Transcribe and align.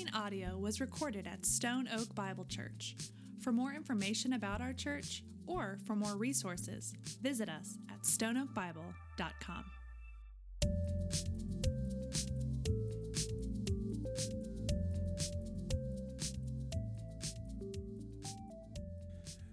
following 0.00 0.14
audio 0.14 0.56
was 0.56 0.80
recorded 0.80 1.26
at 1.26 1.44
Stone 1.44 1.88
Oak 1.94 2.14
Bible 2.14 2.44
Church. 2.44 2.96
For 3.40 3.52
more 3.52 3.72
information 3.72 4.32
about 4.34 4.60
our 4.60 4.72
church 4.72 5.22
or 5.46 5.78
for 5.86 5.94
more 5.96 6.16
resources, 6.16 6.94
visit 7.20 7.48
us 7.48 7.76
at 7.90 8.02
stoneoakbible.com. 8.02 9.64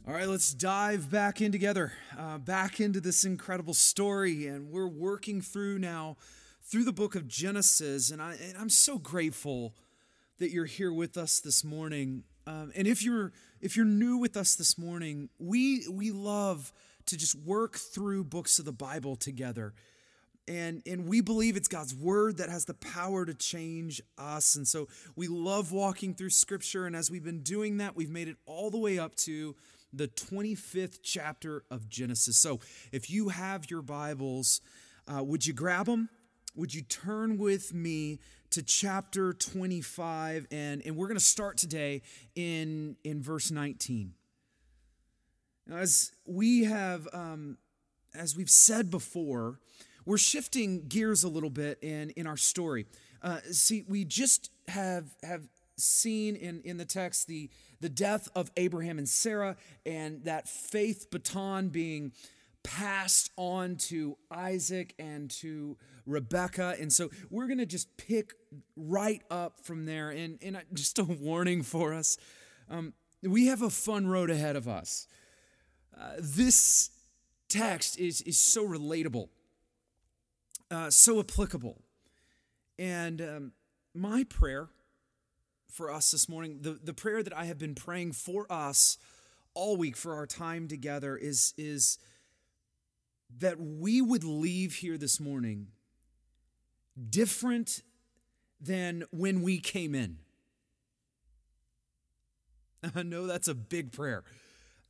All 0.07 0.13
right, 0.13 0.27
let's 0.27 0.53
dive 0.53 1.09
back 1.09 1.41
in 1.41 1.51
together, 1.51 1.91
uh, 2.17 2.37
back 2.37 2.79
into 2.79 3.01
this 3.01 3.25
incredible 3.25 3.73
story. 3.73 4.47
And 4.47 4.69
we're 4.69 4.87
working 4.87 5.41
through 5.41 5.79
now 5.79 6.15
through 6.63 6.85
the 6.85 6.93
book 6.93 7.15
of 7.15 7.27
Genesis. 7.27 8.11
And, 8.11 8.21
I, 8.21 8.35
and 8.35 8.57
I'm 8.57 8.69
so 8.69 8.97
grateful 8.97 9.73
that 10.39 10.51
you're 10.51 10.65
here 10.65 10.93
with 10.93 11.17
us 11.17 11.39
this 11.39 11.63
morning. 11.63 12.23
Um, 12.45 12.71
and 12.75 12.87
if 12.87 13.03
you're 13.03 13.31
if 13.59 13.75
you're 13.75 13.85
new 13.85 14.17
with 14.17 14.37
us 14.37 14.55
this 14.55 14.77
morning, 14.77 15.29
we 15.39 15.87
we 15.89 16.11
love 16.11 16.71
to 17.07 17.17
just 17.17 17.35
work 17.35 17.77
through 17.77 18.23
books 18.23 18.59
of 18.59 18.65
the 18.65 18.71
Bible 18.71 19.15
together. 19.15 19.73
And, 20.49 20.81
and 20.85 21.07
we 21.07 21.19
believe 21.19 21.57
it's 21.57 21.67
God's 21.67 21.93
word 21.93 22.37
that 22.37 22.49
has 22.49 22.63
the 22.63 22.73
power 22.73 23.25
to 23.25 23.33
change 23.33 24.01
us. 24.17 24.55
And 24.55 24.65
so 24.65 24.87
we 25.15 25.27
love 25.27 25.73
walking 25.73 26.13
through 26.13 26.29
scripture. 26.29 26.85
And 26.85 26.95
as 26.95 27.11
we've 27.11 27.23
been 27.23 27.43
doing 27.43 27.77
that, 27.77 27.97
we've 27.97 28.09
made 28.09 28.29
it 28.29 28.37
all 28.45 28.69
the 28.69 28.77
way 28.77 28.97
up 28.97 29.15
to 29.15 29.55
the 29.91 30.07
25th 30.07 30.99
chapter 31.03 31.63
of 31.69 31.89
Genesis. 31.89 32.37
So 32.37 32.61
if 32.93 33.09
you 33.09 33.29
have 33.29 33.69
your 33.69 33.81
Bibles, 33.81 34.61
uh, 35.05 35.21
would 35.21 35.45
you 35.45 35.53
grab 35.53 35.85
them? 35.87 36.09
Would 36.55 36.73
you 36.73 36.81
turn 36.81 37.37
with 37.37 37.73
me 37.73 38.19
to 38.51 38.63
chapter 38.63 39.33
25? 39.33 40.47
And, 40.51 40.81
and 40.85 40.95
we're 40.95 41.07
going 41.07 41.17
to 41.17 41.23
start 41.23 41.57
today 41.57 42.01
in, 42.35 42.97
in 43.03 43.21
verse 43.21 43.51
19. 43.51 44.13
Now, 45.67 45.77
as 45.77 46.11
we 46.25 46.63
have, 46.63 47.07
um, 47.13 47.57
as 48.15 48.35
we've 48.35 48.49
said 48.49 48.89
before, 48.89 49.59
we're 50.05 50.17
shifting 50.17 50.87
gears 50.87 51.23
a 51.23 51.29
little 51.29 51.49
bit 51.49 51.79
in, 51.81 52.11
in 52.11 52.27
our 52.27 52.37
story. 52.37 52.85
Uh, 53.21 53.39
see, 53.51 53.83
we 53.87 54.05
just 54.05 54.51
have, 54.69 55.15
have 55.23 55.43
seen 55.77 56.35
in, 56.35 56.61
in 56.63 56.77
the 56.77 56.85
text 56.85 57.27
the, 57.27 57.49
the 57.81 57.89
death 57.89 58.29
of 58.35 58.49
Abraham 58.57 58.97
and 58.97 59.07
Sarah 59.07 59.57
and 59.85 60.23
that 60.23 60.47
faith 60.47 61.11
baton 61.11 61.69
being 61.69 62.13
passed 62.63 63.31
on 63.37 63.75
to 63.75 64.17
Isaac 64.31 64.93
and 64.99 65.29
to 65.31 65.77
Rebecca. 66.07 66.75
And 66.79 66.91
so 66.91 67.09
we're 67.29 67.47
going 67.47 67.59
to 67.59 67.65
just 67.65 67.95
pick 67.97 68.33
right 68.75 69.21
up 69.29 69.59
from 69.61 69.85
there. 69.85 70.09
And, 70.09 70.39
and 70.41 70.59
just 70.73 70.97
a 70.97 71.03
warning 71.03 71.61
for 71.61 71.93
us 71.93 72.17
um, 72.69 72.93
we 73.23 73.47
have 73.47 73.61
a 73.61 73.69
fun 73.69 74.07
road 74.07 74.29
ahead 74.29 74.55
of 74.55 74.67
us. 74.67 75.07
Uh, 75.97 76.11
this 76.19 76.91
text 77.49 77.99
is, 77.99 78.21
is 78.21 78.37
so 78.37 78.67
relatable, 78.67 79.29
uh, 80.69 80.89
so 80.89 81.19
applicable. 81.19 81.81
And 82.77 83.21
um, 83.21 83.51
my 83.95 84.23
prayer 84.23 84.69
for 85.71 85.91
us 85.91 86.11
this 86.11 86.29
morning, 86.29 86.59
the, 86.61 86.79
the 86.83 86.93
prayer 86.93 87.23
that 87.23 87.35
I 87.35 87.45
have 87.45 87.57
been 87.57 87.75
praying 87.75 88.13
for 88.13 88.45
us 88.51 88.97
all 89.53 89.77
week 89.77 89.97
for 89.97 90.13
our 90.13 90.27
time 90.27 90.67
together 90.67 91.17
is, 91.17 91.53
is 91.57 91.97
that 93.39 93.59
we 93.59 94.01
would 94.01 94.23
leave 94.23 94.75
here 94.75 94.97
this 94.97 95.19
morning 95.19 95.67
different 97.09 97.81
than 98.59 99.03
when 99.11 99.41
we 99.41 99.59
came 99.59 99.93
in. 99.93 100.17
I 102.95 103.03
know 103.03 103.27
that's 103.27 103.47
a 103.47 103.55
big 103.55 103.91
prayer. 103.91 104.23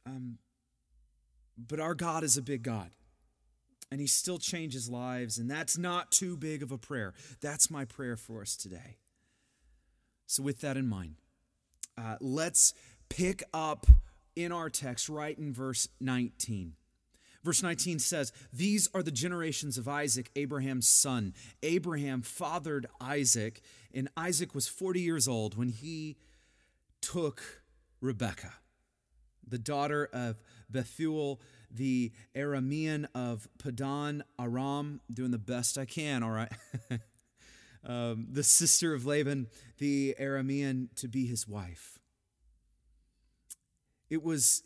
Um, 0.06 0.38
but 1.58 1.80
our 1.80 1.96
God 1.96 2.24
is 2.24 2.38
a 2.38 2.42
big 2.42 2.64
God. 2.64 2.92
And 3.92 4.02
He 4.02 4.08
still 4.08 4.38
changes 4.38 4.90
lives. 4.90 5.38
And 5.38 5.50
that's 5.50 5.78
not 5.78 6.12
too 6.12 6.38
big 6.38 6.62
of 6.62 6.72
a 6.72 6.78
prayer. 6.78 7.14
That's 7.42 7.72
my 7.72 7.86
prayer 7.86 8.18
for 8.18 8.42
us 8.42 8.56
today. 8.56 8.98
So, 10.26 10.44
with 10.44 10.60
that 10.60 10.76
in 10.76 10.88
mind, 10.88 11.16
uh, 11.98 12.18
let's 12.20 12.74
pick 13.10 13.44
up 13.54 13.88
in 14.36 14.52
our 14.52 14.70
text 14.70 15.08
right 15.08 15.38
in 15.38 15.54
verse 15.54 15.88
19. 16.02 16.74
Verse 17.48 17.64
19 17.64 18.00
says, 18.00 18.34
These 18.52 18.90
are 18.94 19.02
the 19.02 19.10
generations 19.10 19.78
of 19.78 19.88
Isaac, 19.88 20.30
Abraham's 20.36 20.86
son. 20.86 21.34
Abraham 21.64 22.22
fathered 22.22 22.88
Isaac, 23.00 23.62
and 23.94 24.10
Isaac 24.18 24.54
was 24.54 24.68
40 24.68 25.00
years 25.00 25.30
old 25.30 25.58
when 25.58 25.70
he 25.70 26.18
took 27.00 27.64
Rebekah, 28.02 28.56
the 29.48 29.58
daughter 29.58 30.10
of 30.12 30.44
Bethuel, 30.70 31.40
the 31.72 32.12
Aramean 32.36 33.06
of 33.16 33.48
Padan 33.60 34.26
Aram. 34.38 35.00
Doing 35.10 35.32
the 35.32 35.38
best 35.38 35.78
I 35.78 35.86
can, 35.86 36.24
all 36.24 36.32
right. 36.32 36.52
um, 37.86 38.28
the 38.30 38.44
sister 38.44 38.94
of 38.94 39.06
Laban, 39.06 39.48
the 39.78 40.18
Aramean, 40.20 40.90
to 40.98 41.08
be 41.08 41.26
his 41.28 41.48
wife. 41.48 41.98
It 44.10 44.22
was, 44.22 44.64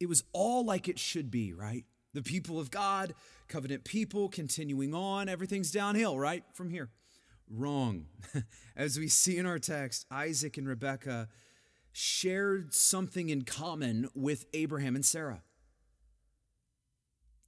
it 0.00 0.08
was 0.08 0.24
all 0.32 0.64
like 0.64 0.88
it 0.88 0.98
should 0.98 1.30
be, 1.30 1.52
right? 1.52 1.84
The 2.14 2.22
people 2.22 2.58
of 2.58 2.70
God, 2.70 3.14
covenant 3.48 3.84
people, 3.84 4.28
continuing 4.28 4.94
on, 4.94 5.28
everything's 5.28 5.70
downhill, 5.70 6.18
right? 6.18 6.44
From 6.52 6.70
here. 6.70 6.90
Wrong. 7.48 8.06
As 8.76 8.98
we 8.98 9.08
see 9.08 9.38
in 9.38 9.46
our 9.46 9.58
text, 9.58 10.06
Isaac 10.10 10.56
and 10.56 10.66
Rebekah 10.66 11.28
shared 11.92 12.74
something 12.74 13.28
in 13.28 13.42
common 13.42 14.08
with 14.14 14.46
Abraham 14.52 14.96
and 14.96 15.04
Sarah. 15.04 15.42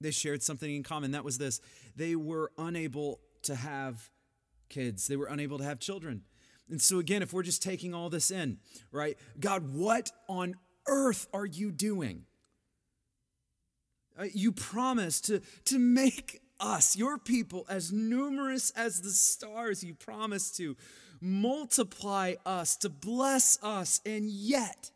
They 0.01 0.11
shared 0.11 0.41
something 0.41 0.73
in 0.73 0.83
common. 0.83 1.11
That 1.11 1.25
was 1.25 1.37
this 1.37 1.59
they 1.95 2.15
were 2.15 2.51
unable 2.57 3.19
to 3.43 3.55
have 3.55 4.09
kids, 4.69 5.07
they 5.07 5.15
were 5.15 5.27
unable 5.27 5.57
to 5.57 5.63
have 5.63 5.79
children. 5.79 6.23
And 6.69 6.81
so, 6.81 6.99
again, 6.99 7.23
if 7.23 7.33
we're 7.33 7.43
just 7.43 7.63
taking 7.63 7.95
all 7.95 8.09
this 8.09 8.29
in, 8.29 8.59
right? 8.91 9.17
God, 9.39 9.73
what 9.73 10.11
on 10.27 10.55
earth 10.87 11.27
are 11.33 11.45
you 11.45 11.71
doing? 11.71 12.25
Uh, 14.17 14.25
you 14.33 14.51
promised 14.51 15.25
to, 15.25 15.41
to 15.65 15.79
make 15.79 16.41
us, 16.59 16.95
your 16.95 17.17
people, 17.17 17.65
as 17.69 17.91
numerous 17.91 18.71
as 18.71 19.01
the 19.01 19.11
stars. 19.11 19.83
You 19.83 19.93
promised 19.93 20.57
to 20.57 20.75
multiply 21.21 22.35
us, 22.45 22.75
to 22.77 22.89
bless 22.89 23.57
us, 23.63 24.01
and 24.05 24.29
yet 24.29 24.91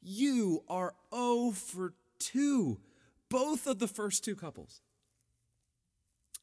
you 0.00 0.62
are 0.68 0.94
0 1.14 1.52
for 1.52 1.94
2. 2.18 2.78
Both 3.28 3.66
of 3.66 3.78
the 3.78 3.88
first 3.88 4.24
two 4.24 4.36
couples 4.36 4.80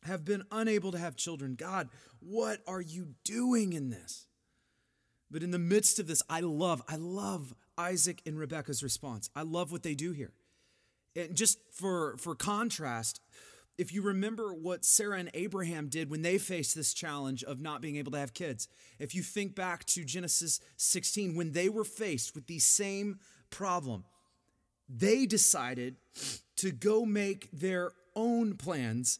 have 0.03 0.25
been 0.25 0.43
unable 0.51 0.91
to 0.91 0.97
have 0.97 1.15
children. 1.15 1.55
God, 1.55 1.89
what 2.19 2.59
are 2.67 2.81
you 2.81 3.09
doing 3.23 3.73
in 3.73 3.89
this? 3.89 4.25
But 5.29 5.43
in 5.43 5.51
the 5.51 5.59
midst 5.59 5.99
of 5.99 6.07
this, 6.07 6.21
I 6.29 6.41
love, 6.41 6.81
I 6.89 6.95
love 6.97 7.53
Isaac 7.77 8.21
and 8.25 8.37
Rebecca's 8.37 8.83
response. 8.83 9.29
I 9.35 9.43
love 9.43 9.71
what 9.71 9.83
they 9.83 9.95
do 9.95 10.11
here. 10.11 10.33
And 11.15 11.35
just 11.35 11.59
for, 11.73 12.15
for 12.17 12.35
contrast, 12.35 13.21
if 13.77 13.93
you 13.93 14.01
remember 14.01 14.53
what 14.53 14.85
Sarah 14.85 15.17
and 15.17 15.31
Abraham 15.33 15.87
did 15.87 16.09
when 16.09 16.21
they 16.21 16.37
faced 16.37 16.75
this 16.75 16.93
challenge 16.93 17.43
of 17.43 17.59
not 17.59 17.81
being 17.81 17.95
able 17.95 18.11
to 18.11 18.19
have 18.19 18.33
kids, 18.33 18.67
if 18.99 19.15
you 19.15 19.23
think 19.23 19.55
back 19.55 19.85
to 19.85 20.03
Genesis 20.03 20.59
16, 20.77 21.35
when 21.35 21.53
they 21.53 21.69
were 21.69 21.83
faced 21.83 22.35
with 22.35 22.47
the 22.47 22.59
same 22.59 23.19
problem, 23.49 24.05
they 24.87 25.25
decided 25.25 25.95
to 26.57 26.71
go 26.71 27.05
make 27.05 27.49
their 27.51 27.91
own 28.15 28.55
plans 28.55 29.19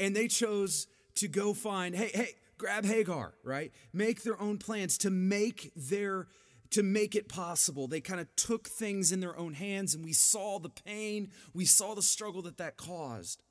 and 0.00 0.14
they 0.14 0.28
chose 0.28 0.86
to 1.16 1.28
go 1.28 1.52
find, 1.52 1.94
hey, 1.94 2.10
hey, 2.14 2.28
grab 2.58 2.84
Hagar, 2.84 3.34
right? 3.42 3.72
Make 3.92 4.22
their 4.22 4.40
own 4.40 4.58
plans 4.58 4.98
to 4.98 5.10
make 5.10 5.72
their 5.76 6.28
to 6.74 6.82
make 6.82 7.14
it 7.14 7.28
possible. 7.28 7.86
They 7.86 8.00
kind 8.00 8.20
of 8.20 8.34
took 8.34 8.68
things 8.68 9.12
in 9.12 9.20
their 9.20 9.36
own 9.36 9.54
hands 9.54 9.94
and 9.94 10.04
we 10.04 10.12
saw 10.12 10.58
the 10.58 10.68
pain, 10.68 11.30
we 11.52 11.64
saw 11.64 11.94
the 11.94 12.02
struggle 12.02 12.42
that 12.42 12.58
that 12.58 12.76
caused. 12.76 13.42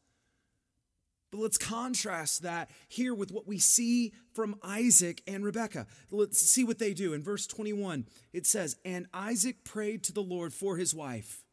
But 1.32 1.40
let's 1.40 1.58
contrast 1.58 2.44
that 2.44 2.70
here 2.90 3.16
with 3.16 3.32
what 3.32 3.48
we 3.48 3.58
see 3.58 4.14
from 4.34 4.56
Isaac 4.62 5.24
and 5.26 5.44
Rebekah. 5.44 5.88
Let's 6.12 6.38
see 6.38 6.64
what 6.64 6.80
they 6.80 6.94
do. 6.94 7.14
In 7.14 7.24
verse 7.24 7.48
21, 7.48 8.06
it 8.34 8.46
says, 8.46 8.76
And 8.86 9.08
Isaac 9.14 9.64
prayed 9.64 10.04
to 10.04 10.12
the 10.12 10.22
Lord 10.22 10.54
for 10.54 10.78
his 10.78 10.94
wife 10.94 11.44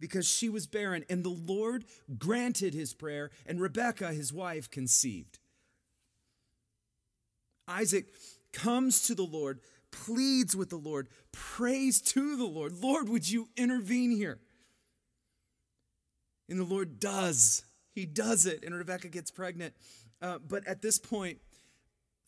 because 0.00 0.28
she 0.28 0.48
was 0.48 0.66
barren, 0.66 1.04
and 1.08 1.24
the 1.24 1.28
Lord 1.28 1.84
granted 2.18 2.74
his 2.74 2.94
prayer, 2.94 3.30
and 3.46 3.60
Rebekah, 3.60 4.12
his 4.12 4.32
wife, 4.32 4.70
conceived. 4.70 5.38
Isaac 7.68 8.06
comes 8.52 9.02
to 9.04 9.14
the 9.14 9.22
Lord, 9.24 9.60
pleads 9.90 10.56
with 10.56 10.70
the 10.70 10.76
Lord, 10.76 11.08
prays 11.32 12.00
to 12.00 12.36
the 12.36 12.44
Lord. 12.44 12.72
Lord, 12.82 13.08
would 13.08 13.28
you 13.28 13.48
intervene 13.56 14.10
here? 14.10 14.38
And 16.48 16.58
the 16.58 16.64
Lord 16.64 16.98
does. 16.98 17.64
He 17.92 18.06
does 18.06 18.46
it, 18.46 18.64
and 18.64 18.74
Rebecca 18.74 19.08
gets 19.08 19.30
pregnant. 19.30 19.74
Uh, 20.20 20.38
but 20.38 20.66
at 20.66 20.82
this 20.82 20.98
point, 20.98 21.38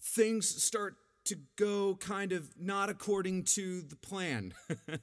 things 0.00 0.62
start 0.62 0.96
to 1.24 1.36
go 1.56 1.96
kind 1.96 2.32
of 2.32 2.50
not 2.58 2.90
according 2.90 3.44
to 3.44 3.82
the 3.82 3.96
plan. 3.96 4.54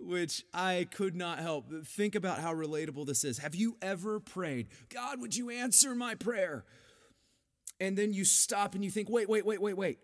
Which 0.00 0.44
I 0.54 0.86
could 0.92 1.16
not 1.16 1.40
help. 1.40 1.72
Think 1.84 2.14
about 2.14 2.38
how 2.38 2.54
relatable 2.54 3.04
this 3.04 3.24
is. 3.24 3.38
Have 3.38 3.56
you 3.56 3.76
ever 3.82 4.20
prayed, 4.20 4.68
God, 4.94 5.20
would 5.20 5.36
you 5.36 5.50
answer 5.50 5.92
my 5.92 6.14
prayer? 6.14 6.64
And 7.80 7.96
then 7.98 8.12
you 8.12 8.24
stop 8.24 8.74
and 8.76 8.84
you 8.84 8.92
think, 8.92 9.10
wait, 9.10 9.28
wait, 9.28 9.44
wait, 9.44 9.60
wait, 9.60 9.76
wait. 9.76 9.98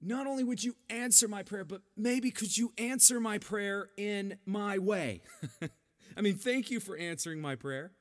Not 0.00 0.26
only 0.26 0.44
would 0.44 0.62
you 0.62 0.76
answer 0.88 1.26
my 1.26 1.42
prayer, 1.42 1.64
but 1.64 1.82
maybe 1.96 2.30
could 2.30 2.56
you 2.56 2.72
answer 2.78 3.18
my 3.18 3.38
prayer 3.38 3.88
in 3.96 4.38
my 4.46 4.78
way? 4.78 5.22
I 6.16 6.20
mean, 6.20 6.36
thank 6.36 6.70
you 6.70 6.78
for 6.78 6.96
answering 6.96 7.40
my 7.40 7.56
prayer, 7.56 7.92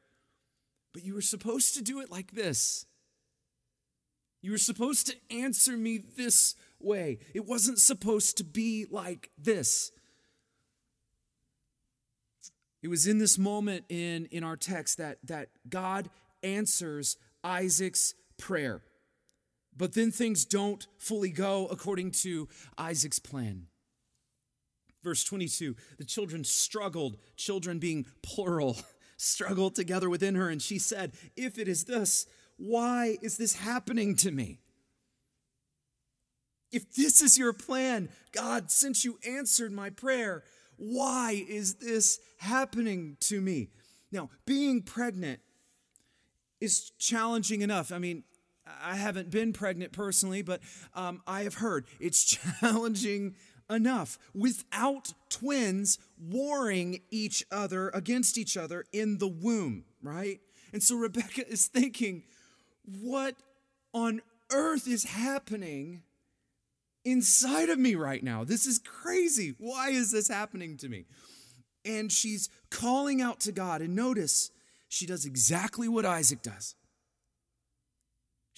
but 0.93 1.03
you 1.03 1.15
were 1.15 1.21
supposed 1.21 1.75
to 1.75 1.81
do 1.81 1.99
it 1.99 2.11
like 2.11 2.31
this. 2.31 2.85
You 4.41 4.51
were 4.51 4.57
supposed 4.57 5.07
to 5.07 5.15
answer 5.35 5.75
me 5.75 5.97
this 5.97 6.55
way. 6.79 7.19
It 7.33 7.45
wasn't 7.45 7.79
supposed 7.79 8.37
to 8.37 8.43
be 8.43 8.85
like 8.89 9.31
this. 9.37 9.91
It 12.83 12.89
was 12.89 13.07
in 13.07 13.17
this 13.17 13.37
moment 13.37 13.85
in, 13.89 14.27
in 14.27 14.43
our 14.43 14.55
text 14.55 14.99
that, 14.99 15.17
that 15.23 15.49
God 15.67 16.09
answers 16.43 17.17
Isaac's 17.43 18.13
prayer. 18.37 18.81
But 19.77 19.93
then 19.93 20.11
things 20.11 20.45
don't 20.45 20.87
fully 20.97 21.29
go 21.29 21.67
according 21.67 22.11
to 22.11 22.47
Isaac's 22.77 23.19
plan. 23.19 23.67
Verse 25.03 25.23
22 25.23 25.75
the 25.97 26.05
children 26.05 26.43
struggled, 26.43 27.17
children 27.35 27.79
being 27.79 28.05
plural, 28.23 28.77
struggled 29.17 29.75
together 29.75 30.09
within 30.09 30.35
her, 30.35 30.49
and 30.49 30.61
she 30.61 30.79
said, 30.79 31.13
If 31.35 31.57
it 31.57 31.67
is 31.67 31.85
thus, 31.85 32.25
why 32.57 33.17
is 33.21 33.37
this 33.37 33.55
happening 33.55 34.15
to 34.17 34.31
me? 34.31 34.59
If 36.71 36.93
this 36.93 37.21
is 37.21 37.37
your 37.37 37.53
plan, 37.53 38.09
God, 38.31 38.71
since 38.71 39.05
you 39.05 39.19
answered 39.25 39.71
my 39.71 39.89
prayer, 39.89 40.43
why 40.75 41.45
is 41.47 41.75
this 41.75 42.19
happening 42.39 43.17
to 43.21 43.39
me? 43.39 43.69
Now, 44.11 44.29
being 44.45 44.81
pregnant 44.81 45.39
is 46.59 46.91
challenging 46.97 47.61
enough. 47.61 47.91
I 47.91 47.99
mean, 47.99 48.23
I 48.81 48.95
haven't 48.95 49.29
been 49.29 49.53
pregnant 49.53 49.91
personally, 49.91 50.41
but 50.41 50.61
um, 50.93 51.21
I 51.27 51.41
have 51.41 51.55
heard 51.55 51.85
it's 51.99 52.23
challenging 52.59 53.35
enough 53.69 54.17
without 54.33 55.13
twins 55.29 55.99
warring 56.19 57.01
each 57.11 57.43
other 57.51 57.89
against 57.89 58.37
each 58.37 58.55
other 58.55 58.85
in 58.93 59.17
the 59.17 59.27
womb, 59.27 59.83
right? 60.01 60.39
And 60.73 60.81
so 60.81 60.95
Rebecca 60.95 61.47
is 61.47 61.67
thinking, 61.67 62.23
what 63.01 63.35
on 63.93 64.21
earth 64.51 64.87
is 64.87 65.03
happening 65.03 66.03
inside 67.03 67.69
of 67.69 67.79
me 67.79 67.95
right 67.95 68.23
now? 68.23 68.43
This 68.43 68.65
is 68.65 68.79
crazy. 68.79 69.55
Why 69.57 69.89
is 69.89 70.11
this 70.11 70.27
happening 70.27 70.77
to 70.77 70.89
me? 70.89 71.05
And 71.85 72.11
she's 72.11 72.49
calling 72.69 73.21
out 73.21 73.39
to 73.41 73.51
God. 73.51 73.81
And 73.81 73.95
notice, 73.95 74.51
she 74.89 75.05
does 75.05 75.25
exactly 75.25 75.87
what 75.87 76.05
Isaac 76.05 76.41
does. 76.41 76.75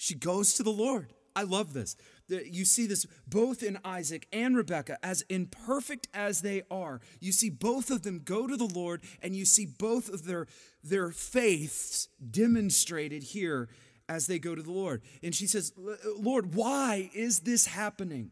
She 0.02 0.14
goes 0.14 0.54
to 0.54 0.62
the 0.62 0.72
Lord. 0.72 1.12
I 1.36 1.42
love 1.42 1.74
this. 1.74 1.94
You 2.26 2.64
see 2.64 2.86
this 2.86 3.06
both 3.26 3.62
in 3.62 3.78
Isaac 3.84 4.26
and 4.32 4.56
Rebekah, 4.56 4.96
as 5.02 5.26
imperfect 5.28 6.08
as 6.14 6.40
they 6.40 6.62
are. 6.70 7.02
You 7.20 7.32
see 7.32 7.50
both 7.50 7.90
of 7.90 8.00
them 8.00 8.22
go 8.24 8.46
to 8.46 8.56
the 8.56 8.64
Lord, 8.64 9.02
and 9.20 9.36
you 9.36 9.44
see 9.44 9.66
both 9.66 10.08
of 10.08 10.24
their, 10.24 10.46
their 10.82 11.10
faiths 11.10 12.08
demonstrated 12.30 13.24
here 13.24 13.68
as 14.08 14.26
they 14.26 14.38
go 14.38 14.54
to 14.54 14.62
the 14.62 14.72
Lord. 14.72 15.02
And 15.22 15.34
she 15.34 15.46
says, 15.46 15.70
Lord, 16.18 16.54
why 16.54 17.10
is 17.12 17.40
this 17.40 17.66
happening? 17.66 18.30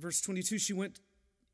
Verse 0.00 0.20
22, 0.20 0.58
she 0.58 0.72
went 0.72 0.98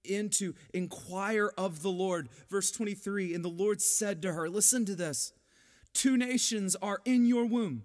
in 0.05 0.31
to 0.31 0.55
inquire 0.73 1.53
of 1.59 1.83
the 1.83 1.91
Lord. 1.91 2.31
Verse 2.49 2.71
23, 2.71 3.35
and 3.35 3.45
the 3.45 3.51
Lord 3.51 3.83
said 3.83 4.23
to 4.23 4.33
her, 4.33 4.49
Listen 4.49 4.87
to 4.87 4.95
this 4.95 5.35
two 5.95 6.17
nations 6.17 6.77
are 6.83 7.01
in 7.05 7.27
your 7.27 7.45
womb. 7.47 7.85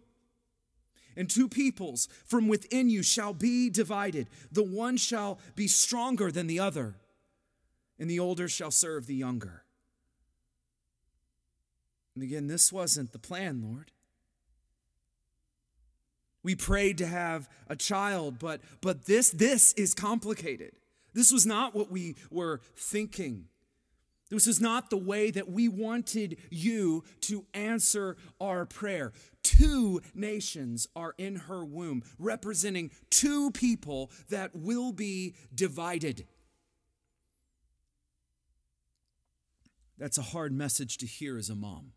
And 1.16 1.30
two 1.30 1.48
peoples 1.48 2.08
from 2.26 2.48
within 2.48 2.90
you 2.90 3.04
shall 3.04 3.34
be 3.34 3.70
divided. 3.70 4.28
The 4.52 4.64
one 4.64 4.98
shall 4.98 5.40
be 5.56 5.68
stronger 5.68 6.32
than 6.32 6.48
the 6.48 6.60
other, 6.60 6.96
and 8.00 8.10
the 8.10 8.20
older 8.20 8.48
shall 8.48 8.72
serve 8.72 9.06
the 9.06 9.16
younger. 9.16 9.64
And 12.16 12.24
again, 12.24 12.48
this 12.48 12.72
wasn't 12.72 13.12
the 13.12 13.20
plan, 13.20 13.62
Lord. 13.64 13.92
We 16.44 16.56
prayed 16.56 16.98
to 16.98 17.08
have 17.08 17.48
a 17.68 17.76
child, 17.76 18.38
but, 18.38 18.62
but 18.82 19.06
this, 19.06 19.30
this 19.30 19.74
is 19.74 19.94
complicated. 19.94 20.74
This 21.14 21.32
was 21.32 21.46
not 21.46 21.74
what 21.74 21.90
we 21.90 22.16
were 22.30 22.60
thinking. 22.76 23.46
This 24.34 24.48
is 24.48 24.60
not 24.60 24.90
the 24.90 24.98
way 24.98 25.30
that 25.30 25.50
we 25.50 25.70
wanted 25.70 26.38
you 26.50 27.04
to 27.22 27.46
answer 27.54 28.18
our 28.42 28.66
prayer. 28.66 29.14
Two 29.44 30.02
nations 30.16 30.88
are 30.96 31.14
in 31.20 31.36
her 31.36 31.64
womb, 31.64 32.02
representing 32.18 32.90
two 33.12 33.52
people 33.52 34.10
that 34.30 34.56
will 34.56 34.92
be 34.92 35.36
divided. 35.54 36.26
That's 40.00 40.18
a 40.18 40.24
hard 40.24 40.52
message 40.52 40.98
to 40.98 41.06
hear 41.06 41.38
as 41.38 41.50
a 41.50 41.56
mom. 41.56 41.92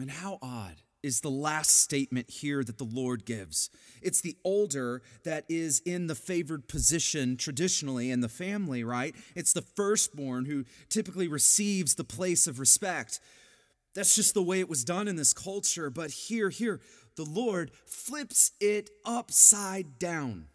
And 0.00 0.10
how 0.10 0.38
odd 0.40 0.76
is 1.06 1.20
the 1.20 1.30
last 1.30 1.70
statement 1.70 2.28
here 2.28 2.64
that 2.64 2.78
the 2.78 2.84
Lord 2.84 3.24
gives. 3.24 3.70
It's 4.02 4.20
the 4.20 4.36
older 4.44 5.02
that 5.24 5.44
is 5.48 5.80
in 5.86 6.08
the 6.08 6.16
favored 6.16 6.66
position 6.66 7.36
traditionally 7.36 8.10
in 8.10 8.22
the 8.22 8.28
family, 8.28 8.82
right? 8.82 9.14
It's 9.36 9.52
the 9.52 9.62
firstborn 9.62 10.46
who 10.46 10.64
typically 10.88 11.28
receives 11.28 11.94
the 11.94 12.02
place 12.02 12.48
of 12.48 12.58
respect. 12.58 13.20
That's 13.94 14.16
just 14.16 14.34
the 14.34 14.42
way 14.42 14.58
it 14.58 14.68
was 14.68 14.82
done 14.82 15.06
in 15.06 15.14
this 15.14 15.32
culture. 15.32 15.90
But 15.90 16.10
here, 16.10 16.50
here, 16.50 16.80
the 17.14 17.24
Lord 17.24 17.70
flips 17.86 18.50
it 18.60 18.90
upside 19.04 20.00
down. 20.00 20.48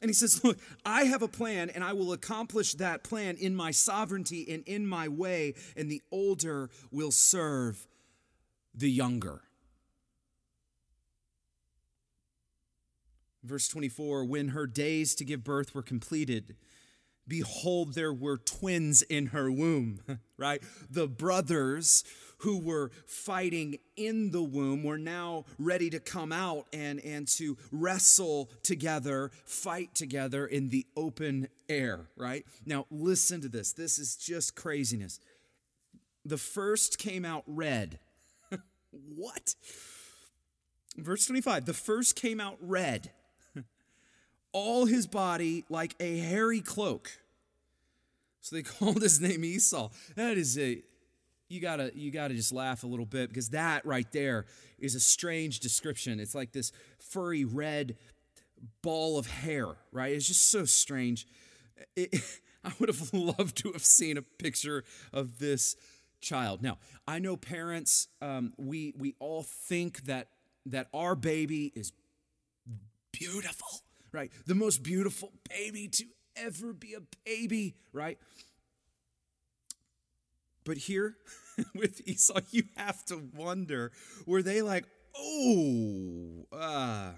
And 0.00 0.08
he 0.08 0.14
says, 0.14 0.42
Look, 0.42 0.58
I 0.84 1.04
have 1.04 1.20
a 1.20 1.28
plan, 1.28 1.68
and 1.68 1.84
I 1.84 1.92
will 1.92 2.12
accomplish 2.12 2.72
that 2.74 3.04
plan 3.04 3.36
in 3.36 3.54
my 3.54 3.70
sovereignty 3.70 4.46
and 4.48 4.62
in 4.66 4.86
my 4.86 5.08
way, 5.08 5.54
and 5.76 5.90
the 5.90 6.00
older 6.10 6.70
will 6.90 7.10
serve 7.10 7.86
the 8.76 8.90
younger. 8.90 9.42
Verse 13.42 13.68
24 13.68 14.24
When 14.24 14.48
her 14.48 14.66
days 14.66 15.14
to 15.16 15.24
give 15.24 15.44
birth 15.44 15.74
were 15.74 15.82
completed, 15.82 16.56
behold, 17.28 17.94
there 17.94 18.12
were 18.12 18.36
twins 18.36 19.02
in 19.02 19.26
her 19.26 19.50
womb, 19.50 20.00
right? 20.36 20.62
The 20.90 21.06
brothers 21.06 22.04
who 22.38 22.58
were 22.58 22.90
fighting 23.06 23.78
in 23.96 24.30
the 24.30 24.42
womb 24.42 24.84
were 24.84 24.98
now 24.98 25.44
ready 25.58 25.88
to 25.90 26.00
come 26.00 26.32
out 26.32 26.66
and, 26.72 27.00
and 27.00 27.26
to 27.26 27.56
wrestle 27.72 28.50
together, 28.62 29.30
fight 29.44 29.94
together 29.94 30.46
in 30.46 30.68
the 30.68 30.86
open 30.96 31.48
air, 31.68 32.08
right? 32.16 32.44
Now, 32.66 32.86
listen 32.90 33.40
to 33.40 33.48
this. 33.48 33.72
This 33.72 33.98
is 33.98 34.16
just 34.16 34.54
craziness. 34.54 35.18
The 36.24 36.36
first 36.36 36.98
came 36.98 37.24
out 37.24 37.44
red 37.46 38.00
what? 39.14 39.54
Verse 40.96 41.26
25 41.26 41.66
the 41.66 41.74
first 41.74 42.16
came 42.16 42.40
out 42.40 42.56
red, 42.60 43.10
all 44.52 44.86
his 44.86 45.06
body 45.06 45.64
like 45.68 45.94
a 46.00 46.18
hairy 46.18 46.60
cloak. 46.60 47.10
So 48.40 48.56
they 48.56 48.62
called 48.62 49.02
his 49.02 49.20
name 49.20 49.44
Esau. 49.44 49.90
That 50.14 50.38
is 50.38 50.58
a 50.58 50.82
you 51.48 51.60
gotta 51.60 51.92
you 51.94 52.10
gotta 52.10 52.34
just 52.34 52.52
laugh 52.52 52.82
a 52.82 52.86
little 52.86 53.06
bit 53.06 53.28
because 53.28 53.50
that 53.50 53.84
right 53.86 54.10
there 54.12 54.46
is 54.78 54.94
a 54.94 55.00
strange 55.00 55.60
description. 55.60 56.18
It's 56.20 56.34
like 56.34 56.52
this 56.52 56.72
furry 56.98 57.44
red 57.44 57.96
ball 58.82 59.18
of 59.18 59.26
hair, 59.26 59.76
right? 59.92 60.12
It's 60.12 60.26
just 60.26 60.50
so 60.50 60.64
strange. 60.64 61.26
It, 61.94 62.20
I 62.64 62.72
would 62.80 62.88
have 62.88 63.14
loved 63.14 63.58
to 63.58 63.72
have 63.72 63.84
seen 63.84 64.16
a 64.16 64.22
picture 64.22 64.82
of 65.12 65.38
this 65.38 65.76
child. 66.20 66.62
Now, 66.62 66.78
I 67.06 67.18
know 67.18 67.36
parents, 67.36 68.08
um, 68.20 68.52
we, 68.56 68.94
we 68.96 69.14
all 69.18 69.42
think 69.42 70.04
that, 70.04 70.28
that 70.66 70.88
our 70.92 71.14
baby 71.14 71.72
is 71.74 71.92
beautiful, 73.12 73.68
right? 74.12 74.30
The 74.46 74.54
most 74.54 74.82
beautiful 74.82 75.32
baby 75.48 75.88
to 75.88 76.04
ever 76.36 76.72
be 76.72 76.94
a 76.94 77.02
baby, 77.24 77.76
right? 77.92 78.18
But 80.64 80.78
here 80.78 81.14
with 81.74 82.06
Esau, 82.06 82.40
you 82.50 82.64
have 82.76 83.04
to 83.06 83.22
wonder 83.34 83.92
were 84.26 84.42
they 84.42 84.62
like, 84.62 84.84
oh, 85.16 86.46
uh, 86.52 87.12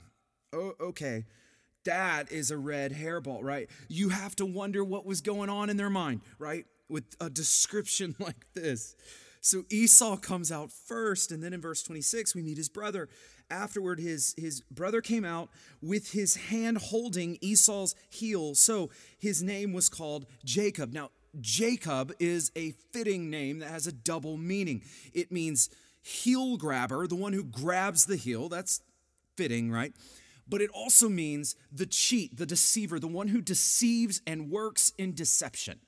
oh, 0.52 0.72
okay, 0.80 1.24
that 1.84 2.30
is 2.30 2.50
a 2.50 2.58
red 2.58 2.92
hairball, 2.92 3.42
right? 3.42 3.68
You 3.88 4.10
have 4.10 4.36
to 4.36 4.46
wonder 4.46 4.84
what 4.84 5.06
was 5.06 5.20
going 5.20 5.48
on 5.48 5.70
in 5.70 5.76
their 5.76 5.90
mind, 5.90 6.20
right? 6.38 6.66
With 6.88 7.04
a 7.20 7.30
description 7.30 8.14
like 8.18 8.46
this. 8.54 8.94
So 9.40 9.64
Esau 9.70 10.16
comes 10.16 10.50
out 10.50 10.70
first, 10.72 11.30
and 11.30 11.42
then 11.42 11.52
in 11.52 11.60
verse 11.60 11.82
26, 11.82 12.34
we 12.34 12.42
meet 12.42 12.56
his 12.56 12.68
brother. 12.68 13.08
Afterward, 13.50 14.00
his, 14.00 14.34
his 14.36 14.60
brother 14.60 15.00
came 15.00 15.24
out 15.24 15.48
with 15.80 16.12
his 16.12 16.36
hand 16.36 16.78
holding 16.78 17.38
Esau's 17.40 17.94
heel. 18.10 18.54
So 18.54 18.90
his 19.18 19.42
name 19.42 19.72
was 19.72 19.88
called 19.88 20.26
Jacob. 20.44 20.92
Now, 20.92 21.10
Jacob 21.40 22.12
is 22.18 22.50
a 22.56 22.72
fitting 22.92 23.30
name 23.30 23.60
that 23.60 23.70
has 23.70 23.86
a 23.86 23.92
double 23.92 24.36
meaning. 24.36 24.82
It 25.14 25.30
means 25.30 25.70
heel 26.02 26.56
grabber, 26.56 27.06
the 27.06 27.14
one 27.14 27.32
who 27.32 27.44
grabs 27.44 28.06
the 28.06 28.16
heel. 28.16 28.48
That's 28.48 28.80
fitting, 29.36 29.70
right? 29.70 29.92
But 30.48 30.62
it 30.62 30.70
also 30.70 31.08
means 31.08 31.54
the 31.70 31.86
cheat, 31.86 32.36
the 32.36 32.46
deceiver, 32.46 32.98
the 32.98 33.06
one 33.06 33.28
who 33.28 33.40
deceives 33.40 34.20
and 34.26 34.50
works 34.50 34.92
in 34.98 35.14
deception. 35.14 35.80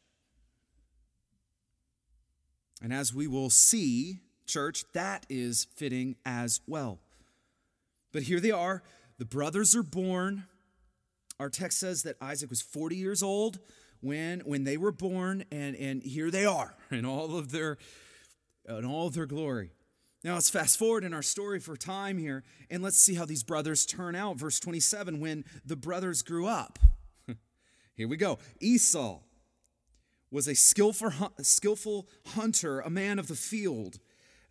And 2.80 2.92
as 2.92 3.14
we 3.14 3.26
will 3.26 3.50
see, 3.50 4.20
church, 4.46 4.84
that 4.92 5.26
is 5.28 5.66
fitting 5.74 6.16
as 6.24 6.60
well. 6.66 6.98
But 8.12 8.22
here 8.22 8.40
they 8.40 8.50
are. 8.50 8.82
The 9.18 9.24
brothers 9.24 9.76
are 9.76 9.82
born. 9.82 10.44
Our 11.38 11.50
text 11.50 11.78
says 11.78 12.02
that 12.02 12.16
Isaac 12.20 12.50
was 12.50 12.62
40 12.62 12.96
years 12.96 13.22
old 13.22 13.60
when, 14.00 14.40
when 14.40 14.64
they 14.64 14.76
were 14.76 14.92
born, 14.92 15.44
and, 15.52 15.76
and 15.76 16.02
here 16.02 16.30
they 16.30 16.44
are 16.44 16.74
in 16.90 17.04
all 17.04 17.36
of 17.36 17.52
their 17.52 17.78
in 18.68 18.84
all 18.84 19.08
of 19.08 19.14
their 19.14 19.26
glory. 19.26 19.70
Now 20.22 20.34
let's 20.34 20.50
fast 20.50 20.78
forward 20.78 21.02
in 21.02 21.14
our 21.14 21.22
story 21.22 21.60
for 21.60 21.76
time 21.76 22.18
here, 22.18 22.44
and 22.70 22.82
let's 22.82 22.98
see 22.98 23.14
how 23.14 23.24
these 23.24 23.42
brothers 23.42 23.86
turn 23.86 24.14
out. 24.14 24.36
Verse 24.36 24.60
27 24.60 25.18
when 25.18 25.44
the 25.64 25.76
brothers 25.76 26.22
grew 26.22 26.46
up. 26.46 26.78
here 27.94 28.06
we 28.06 28.16
go. 28.16 28.38
Esau 28.60 29.20
was 30.30 30.46
a 30.46 30.54
skillful, 30.54 31.12
skillful 31.40 32.08
hunter, 32.34 32.80
a 32.80 32.90
man 32.90 33.18
of 33.18 33.28
the 33.28 33.34
field. 33.34 33.98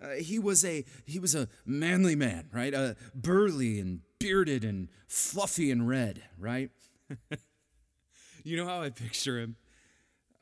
Uh, 0.01 0.11
he 0.11 0.39
was 0.39 0.63
a 0.63 0.85
he 1.05 1.19
was 1.19 1.35
a 1.35 1.49
manly 1.65 2.15
man, 2.15 2.49
right? 2.53 2.73
Uh, 2.73 2.93
burly 3.13 3.79
and 3.79 4.01
bearded 4.19 4.63
and 4.63 4.89
fluffy 5.07 5.71
and 5.71 5.87
red, 5.87 6.23
right? 6.37 6.69
you 8.43 8.55
know 8.55 8.65
how 8.65 8.81
I 8.81 8.89
picture 8.89 9.39
him. 9.39 9.57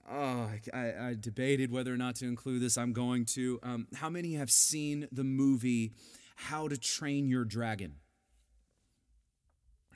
Oh, 0.10 0.50
I, 0.74 0.80
I, 0.80 1.16
debated 1.20 1.70
whether 1.70 1.94
or 1.94 1.98
not 1.98 2.16
to 2.16 2.26
include 2.28 2.62
this. 2.62 2.78
I'm 2.78 2.94
going 2.94 3.26
to. 3.26 3.60
Um, 3.62 3.88
how 3.96 4.10
many 4.10 4.36
have 4.36 4.50
seen 4.50 5.08
the 5.12 5.26
movie 5.26 5.92
How 6.36 6.70
to 6.70 6.78
Train 6.78 7.28
Your 7.28 7.44
Dragon? 7.44 7.96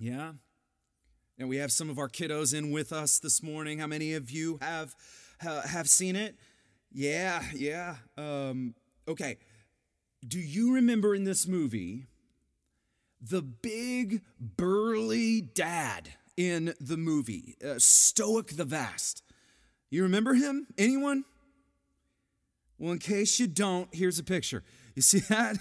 Yeah? 0.02 0.34
And 1.40 1.48
we 1.48 1.58
have 1.58 1.72
some 1.72 1.90
of 1.90 1.98
our 1.98 2.10
kiddos 2.10 2.54
in 2.54 2.72
with 2.72 2.92
us 2.92 3.20
this 3.20 3.42
morning. 3.42 3.80
How 3.80 3.88
many 3.88 4.14
of 4.14 4.30
you 4.30 4.58
have 4.62 4.96
have 5.42 5.90
seen 5.90 6.16
it? 6.16 6.36
Yeah, 6.92 7.44
yeah. 7.54 7.96
Um, 8.18 8.76
okay. 9.08 9.38
Do 10.28 10.40
you 10.40 10.74
remember 10.76 11.16
in 11.16 11.24
this 11.24 11.48
movie 11.48 12.08
the 13.22 13.42
big 13.42 14.22
burly 14.40 15.42
dad 15.42 16.10
in 16.38 16.74
the 16.80 16.98
movie, 16.98 17.56
uh, 17.66 17.76
Stoic 17.78 18.56
the 18.56 18.66
Vast? 18.66 19.24
You 19.90 20.04
remember 20.04 20.34
him? 20.34 20.68
Anyone? 20.78 21.26
Well, 22.78 22.94
in 22.94 23.00
case 23.00 23.40
you 23.40 23.48
don't, 23.48 23.94
here's 23.94 24.20
a 24.20 24.24
picture. 24.24 24.64
You 24.96 25.02
see 25.02 25.20
that? 25.20 25.58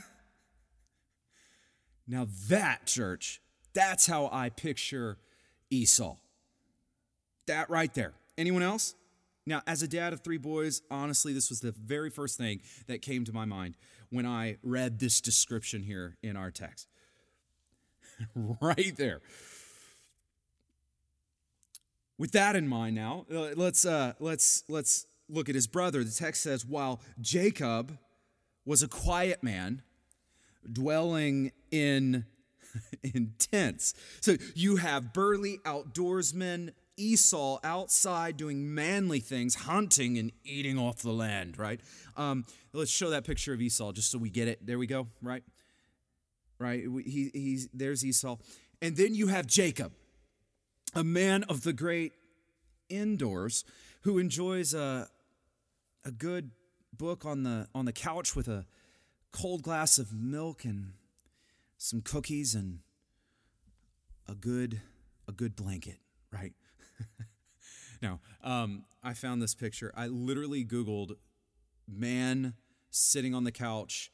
Now, 2.07 2.27
that, 2.49 2.87
church, 2.87 3.41
that's 3.73 4.07
how 4.07 4.29
I 4.33 4.49
picture 4.49 5.19
Esau. 5.71 6.17
That 7.47 7.71
right 7.71 7.93
there. 7.95 8.15
Anyone 8.37 8.63
else? 8.63 8.95
Now, 9.51 9.63
as 9.67 9.83
a 9.83 9.89
dad 9.89 10.13
of 10.13 10.21
three 10.21 10.39
boys, 10.39 10.81
honestly, 10.93 11.33
this 11.33 11.51
was 11.51 11.59
the 11.59 11.73
very 11.73 12.09
first 12.09 12.39
thing 12.39 12.61
that 12.87 13.03
came 13.03 13.25
to 13.25 13.33
my 13.33 13.45
mind 13.45 13.75
when 14.09 14.25
I 14.25 14.59
read 14.63 15.01
this 15.01 15.21
description 15.21 15.83
here 15.83 16.17
in 16.23 16.37
our 16.37 16.53
text. 16.53 16.87
right 18.61 18.95
there. 18.97 19.21
With 22.17 22.31
that 22.31 22.55
in 22.55 22.69
mind, 22.69 22.95
now 22.95 23.27
uh, 23.29 23.49
let's 23.57 23.85
uh, 23.85 24.13
let's 24.21 24.63
let's 24.69 25.07
look 25.29 25.49
at 25.49 25.57
his 25.57 25.67
brother. 25.67 26.05
The 26.05 26.13
text 26.13 26.45
says, 26.45 26.65
while 26.65 27.01
Jacob 27.21 27.99
was 28.65 28.85
a 28.85 28.89
quiet 28.89 29.43
man, 29.43 29.83
dwelling 30.73 31.51
in 31.73 32.25
in 33.03 33.33
tents. 33.39 33.95
So 34.21 34.37
you 34.55 34.77
have 34.77 35.13
burly 35.13 35.59
outdoorsmen 35.65 36.71
Esau 37.01 37.59
outside 37.65 38.37
doing 38.37 38.75
manly 38.75 39.21
things, 39.21 39.55
hunting 39.55 40.19
and 40.19 40.31
eating 40.45 40.79
off 40.79 40.99
the 40.99 41.13
land, 41.13 41.59
right? 41.59 41.81
Um, 42.17 42.45
let's 42.73 42.91
show 42.91 43.11
that 43.11 43.25
picture 43.25 43.55
of 43.55 43.61
Esau 43.61 43.93
just 43.93 44.11
so 44.11 44.19
we 44.19 44.29
get 44.29 44.49
it. 44.49 44.65
There 44.65 44.79
we 44.79 44.87
go, 44.87 45.07
right? 45.23 45.43
Right? 46.59 46.85
He, 47.05 47.31
he's, 47.33 47.69
there's 47.73 48.05
Esau. 48.05 48.37
And 48.83 48.97
then 48.97 49.15
you 49.15 49.29
have 49.29 49.47
Jacob, 49.47 49.93
a 50.95 51.03
man 51.03 51.45
of 51.45 51.63
the 51.63 51.73
great 51.73 52.13
indoors 52.91 53.65
who 54.03 54.19
enjoys 54.19 54.75
a, 54.75 55.09
a 56.05 56.11
good 56.11 56.51
book 56.93 57.25
on 57.25 57.45
the, 57.45 57.67
on 57.75 57.87
the 57.87 57.93
couch 57.93 58.37
with 58.37 58.49
a 58.49 58.67
cold 59.33 59.63
glass 59.63 59.99
of 59.99 60.13
milk 60.13 60.65
and 60.65 60.93
some 61.79 62.03
cookies 62.03 62.55
and 62.55 62.81
a 64.29 64.35
good, 64.35 64.83
a 65.27 65.33
good 65.33 65.57
blanket, 65.57 65.99
right? 66.31 66.53
now, 68.03 68.21
um, 68.43 68.85
I 69.03 69.15
found 69.15 69.43
this 69.43 69.55
picture. 69.55 69.93
I 69.97 70.07
literally 70.07 70.65
Googled 70.65 71.13
man 71.89 72.55
sitting 72.91 73.35
on 73.35 73.45
the 73.45 73.53
couch 73.53 74.11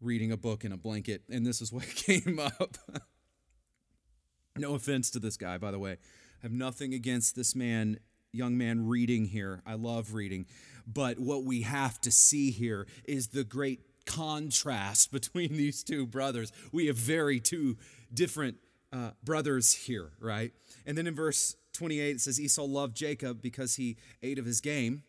reading 0.00 0.30
a 0.30 0.36
book 0.36 0.64
in 0.64 0.72
a 0.72 0.76
blanket, 0.76 1.22
and 1.30 1.46
this 1.46 1.60
is 1.60 1.72
what 1.72 1.86
came 1.94 2.38
up. 2.38 2.76
no 4.56 4.74
offense 4.74 5.10
to 5.10 5.18
this 5.18 5.36
guy, 5.36 5.58
by 5.58 5.70
the 5.70 5.78
way. 5.78 5.92
I 5.92 5.96
have 6.42 6.52
nothing 6.52 6.94
against 6.94 7.34
this 7.34 7.54
man, 7.54 7.98
young 8.32 8.56
man, 8.56 8.86
reading 8.86 9.26
here. 9.26 9.62
I 9.66 9.74
love 9.74 10.14
reading. 10.14 10.46
But 10.86 11.18
what 11.18 11.44
we 11.44 11.62
have 11.62 12.00
to 12.02 12.10
see 12.10 12.50
here 12.50 12.86
is 13.04 13.28
the 13.28 13.44
great 13.44 13.80
contrast 14.06 15.12
between 15.12 15.52
these 15.52 15.82
two 15.82 16.06
brothers. 16.06 16.52
We 16.72 16.86
have 16.86 16.96
very 16.96 17.40
two 17.40 17.76
different 18.12 18.56
uh, 18.92 19.10
brothers 19.22 19.74
here, 19.74 20.12
right? 20.20 20.52
And 20.86 20.96
then 20.96 21.06
in 21.06 21.14
verse 21.14 21.56
28, 21.72 22.16
it 22.16 22.20
says 22.20 22.40
Esau 22.40 22.64
loved 22.64 22.96
Jacob 22.96 23.40
because 23.42 23.76
he 23.76 23.96
ate 24.22 24.38
of 24.38 24.44
his 24.44 24.60
game. 24.60 25.02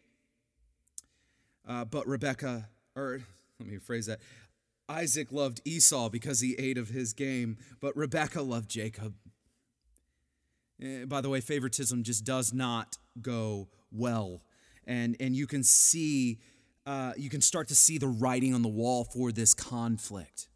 Uh, 1.67 1.85
but 1.85 2.07
Rebecca, 2.07 2.69
or 2.95 3.21
let 3.59 3.69
me 3.69 3.77
rephrase 3.77 4.07
that 4.07 4.19
Isaac 4.87 5.31
loved 5.31 5.61
Esau 5.65 6.09
because 6.09 6.39
he 6.39 6.55
ate 6.57 6.77
of 6.77 6.89
his 6.89 7.13
game, 7.13 7.57
but 7.79 7.95
Rebecca 7.95 8.41
loved 8.41 8.69
Jacob. 8.69 9.13
Eh, 10.81 11.05
by 11.05 11.21
the 11.21 11.29
way, 11.29 11.41
favoritism 11.41 12.03
just 12.03 12.23
does 12.23 12.53
not 12.53 12.97
go 13.21 13.67
well. 13.91 14.41
And, 14.87 15.15
and 15.19 15.35
you 15.35 15.45
can 15.45 15.63
see, 15.63 16.39
uh, 16.85 17.13
you 17.17 17.29
can 17.29 17.41
start 17.41 17.67
to 17.67 17.75
see 17.75 17.97
the 17.97 18.07
writing 18.07 18.53
on 18.53 18.63
the 18.63 18.69
wall 18.69 19.03
for 19.03 19.31
this 19.31 19.53
conflict. 19.53 20.48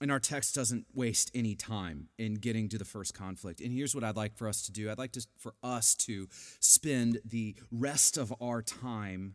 And 0.00 0.10
our 0.10 0.18
text 0.18 0.54
doesn't 0.54 0.86
waste 0.94 1.30
any 1.34 1.54
time 1.54 2.08
in 2.18 2.34
getting 2.34 2.70
to 2.70 2.78
the 2.78 2.86
first 2.86 3.12
conflict. 3.12 3.60
And 3.60 3.70
here's 3.72 3.94
what 3.94 4.02
I'd 4.02 4.16
like 4.16 4.34
for 4.34 4.48
us 4.48 4.62
to 4.62 4.72
do 4.72 4.90
I'd 4.90 4.98
like 4.98 5.12
to, 5.12 5.26
for 5.36 5.54
us 5.62 5.94
to 5.96 6.26
spend 6.58 7.20
the 7.24 7.54
rest 7.70 8.16
of 8.16 8.32
our 8.40 8.62
time 8.62 9.34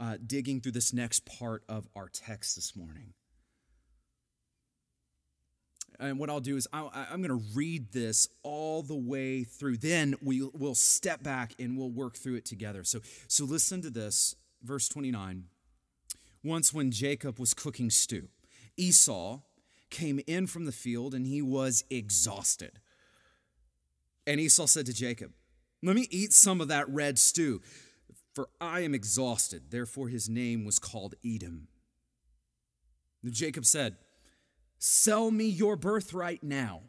uh, 0.00 0.16
digging 0.24 0.60
through 0.60 0.72
this 0.72 0.92
next 0.92 1.26
part 1.26 1.62
of 1.68 1.88
our 1.94 2.08
text 2.08 2.56
this 2.56 2.74
morning. 2.74 3.12
And 6.00 6.18
what 6.18 6.30
I'll 6.30 6.40
do 6.40 6.56
is 6.56 6.68
I, 6.72 7.08
am 7.10 7.22
going 7.22 7.28
to 7.28 7.44
read 7.54 7.92
this 7.92 8.28
all 8.44 8.82
the 8.82 8.96
way 8.96 9.42
through. 9.42 9.78
Then 9.78 10.14
we 10.22 10.42
will 10.54 10.76
step 10.76 11.22
back 11.24 11.54
and 11.58 11.76
we'll 11.76 11.90
work 11.90 12.16
through 12.16 12.36
it 12.36 12.44
together. 12.44 12.84
So, 12.84 13.00
so 13.26 13.44
listen 13.44 13.82
to 13.82 13.90
this, 13.90 14.36
verse 14.62 14.88
29. 14.88 15.44
Once 16.44 16.72
when 16.72 16.92
Jacob 16.92 17.40
was 17.40 17.52
cooking 17.52 17.90
stew, 17.90 18.28
Esau 18.76 19.40
came 19.90 20.20
in 20.26 20.46
from 20.46 20.64
the 20.64 20.72
field 20.72 21.14
and 21.14 21.26
he 21.26 21.42
was 21.42 21.84
exhausted. 21.90 22.80
And 24.26 24.40
Esau 24.40 24.66
said 24.66 24.86
to 24.86 24.92
Jacob, 24.92 25.32
Let 25.82 25.96
me 25.96 26.06
eat 26.10 26.32
some 26.32 26.60
of 26.60 26.68
that 26.68 26.88
red 26.88 27.18
stew, 27.18 27.62
for 28.34 28.48
I 28.60 28.80
am 28.80 28.94
exhausted. 28.94 29.70
Therefore 29.70 30.08
his 30.08 30.28
name 30.28 30.64
was 30.64 30.78
called 30.78 31.14
Edom. 31.24 31.68
Jacob 33.24 33.64
said, 33.64 33.96
Sell 34.78 35.30
me 35.30 35.46
your 35.46 35.76
birthright 35.76 36.42
now. 36.42 36.82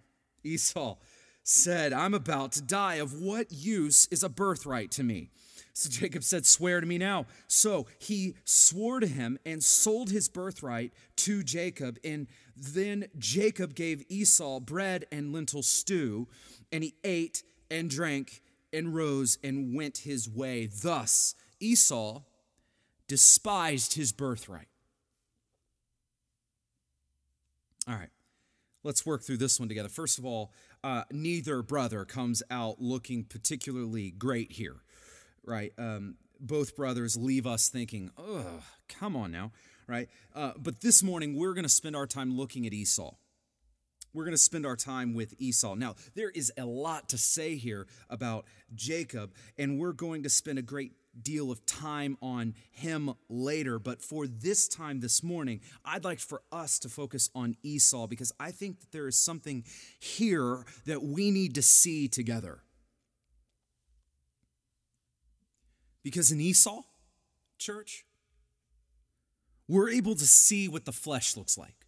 Esau 0.44 0.98
said, 1.44 1.94
I'm 1.94 2.14
about 2.14 2.52
to 2.54 2.62
die. 2.62 2.96
Of 2.96 3.14
what 3.14 3.52
use 3.52 4.08
is 4.12 4.24
a 4.24 4.30
birthright 4.30 4.92
to 4.92 5.04
me? 5.04 5.32
So 5.74 5.90
Jacob 5.90 6.24
said, 6.24 6.46
Swear 6.46 6.82
to 6.82 6.88
me 6.88 6.98
now. 6.98 7.26
So 7.48 7.88
he 8.00 8.36
swore 8.44 9.00
to 9.00 9.08
him 9.08 9.40
and 9.46 9.64
sold 9.64 10.12
his 10.12 10.28
birthright 10.28 10.94
to 11.18 11.44
Jacob. 11.44 11.98
And 12.04 12.28
then 12.56 13.08
Jacob 13.18 13.76
gave 13.76 14.04
Esau 14.10 14.60
bread 14.60 15.06
and 15.12 15.32
lentil 15.32 15.64
stew, 15.64 16.28
and 16.72 16.84
he 16.84 16.96
ate 17.04 17.44
and 17.72 17.90
drank 17.90 18.42
and 18.74 18.94
rose 18.94 19.38
and 19.44 19.76
went 19.76 20.00
his 20.00 20.30
way. 20.30 20.68
Thus 20.68 21.36
Esau 21.60 22.24
despised 23.08 23.94
his 23.94 24.12
birthright. 24.12 24.68
All 27.88 27.96
right, 27.96 28.10
let's 28.84 29.06
work 29.06 29.24
through 29.24 29.38
this 29.38 29.60
one 29.60 29.68
together. 29.68 29.90
First 29.90 30.20
of 30.20 30.26
all, 30.26 30.52
uh, 30.84 31.04
neither 31.12 31.62
brother 31.62 32.06
comes 32.06 32.42
out 32.50 32.82
looking 32.82 33.24
particularly 33.24 34.12
great 34.12 34.52
here, 34.52 34.78
right? 35.44 35.74
Um, 35.78 36.16
both 36.40 36.76
brothers 36.76 37.18
leave 37.18 37.46
us 37.46 37.70
thinking, 37.70 38.12
oh, 38.18 38.64
come 38.88 39.16
on 39.16 39.32
now, 39.32 39.52
right? 39.88 40.10
Uh, 40.34 40.54
but 40.58 40.82
this 40.82 41.04
morning, 41.04 41.36
we're 41.36 41.54
going 41.54 41.64
to 41.64 41.70
spend 41.70 41.96
our 41.96 42.08
time 42.08 42.36
looking 42.36 42.66
at 42.66 42.74
Esau. 42.74 43.14
We're 44.14 44.24
going 44.24 44.34
to 44.34 44.42
spend 44.42 44.66
our 44.66 44.76
time 44.76 45.14
with 45.14 45.36
Esau. 45.40 45.76
Now, 45.76 45.96
there 46.16 46.32
is 46.32 46.52
a 46.58 46.66
lot 46.66 47.10
to 47.10 47.18
say 47.18 47.56
here 47.58 47.86
about 48.10 48.46
Jacob, 48.74 49.34
and 49.58 49.80
we're 49.80 49.94
going 49.94 50.24
to 50.24 50.30
spend 50.30 50.58
a 50.58 50.64
great 50.64 50.94
deal 51.22 51.52
of 51.52 51.66
time 51.66 52.18
on 52.22 52.56
him 52.72 53.14
later. 53.30 53.80
But 53.80 54.02
for 54.02 54.28
this 54.28 54.68
time 54.68 55.00
this 55.00 55.24
morning, 55.24 55.62
I'd 55.84 56.04
like 56.04 56.20
for 56.20 56.42
us 56.52 56.80
to 56.80 56.90
focus 56.90 57.30
on 57.34 57.56
Esau 57.64 58.08
because 58.08 58.32
I 58.40 58.52
think 58.52 58.80
that 58.80 58.92
there 58.92 59.08
is 59.08 59.18
something 59.18 59.64
here 60.00 60.66
that 60.86 61.04
we 61.04 61.32
need 61.32 61.56
to 61.56 61.62
see 61.62 62.08
together. 62.08 62.60
Because 66.04 66.32
in 66.32 66.40
Esau, 66.40 66.84
church, 67.58 68.06
we're 69.68 69.90
able 69.90 70.16
to 70.16 70.26
see 70.26 70.68
what 70.68 70.86
the 70.86 70.92
flesh 70.92 71.36
looks 71.36 71.58
like 71.58 71.80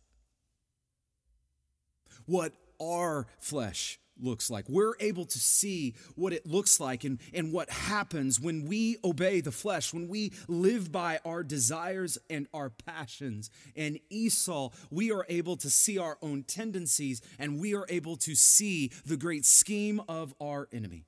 what 2.26 2.54
our 2.80 3.28
flesh 3.40 4.00
looks 4.20 4.50
like. 4.50 4.68
We're 4.70 4.94
able 5.00 5.26
to 5.26 5.40
see 5.40 5.96
what 6.16 6.34
it 6.34 6.46
looks 6.46 6.80
like 6.80 7.04
and, 7.04 7.20
and 7.34 7.52
what 7.52 7.70
happens 7.70 8.40
when 8.40 8.66
we 8.66 8.98
obey 9.04 9.42
the 9.42 9.52
flesh, 9.52 9.94
when 9.94 10.08
we 10.08 10.32
live 10.48 10.92
by 10.92 11.20
our 11.26 11.44
desires 11.44 12.18
and 12.30 12.48
our 12.54 12.70
passions. 12.70 13.50
And 13.76 14.00
Esau, 14.10 14.70
we 14.90 15.12
are 15.12 15.26
able 15.30 15.58
to 15.58 15.70
see 15.70 15.98
our 15.98 16.18
own 16.22 16.44
tendencies 16.44 17.22
and 17.40 17.60
we 17.60 17.76
are 17.76 17.86
able 17.90 18.16
to 18.18 18.36
see 18.36 18.92
the 19.06 19.18
great 19.18 19.46
scheme 19.46 20.02
of 20.08 20.34
our 20.40 20.68
enemy. 20.72 21.06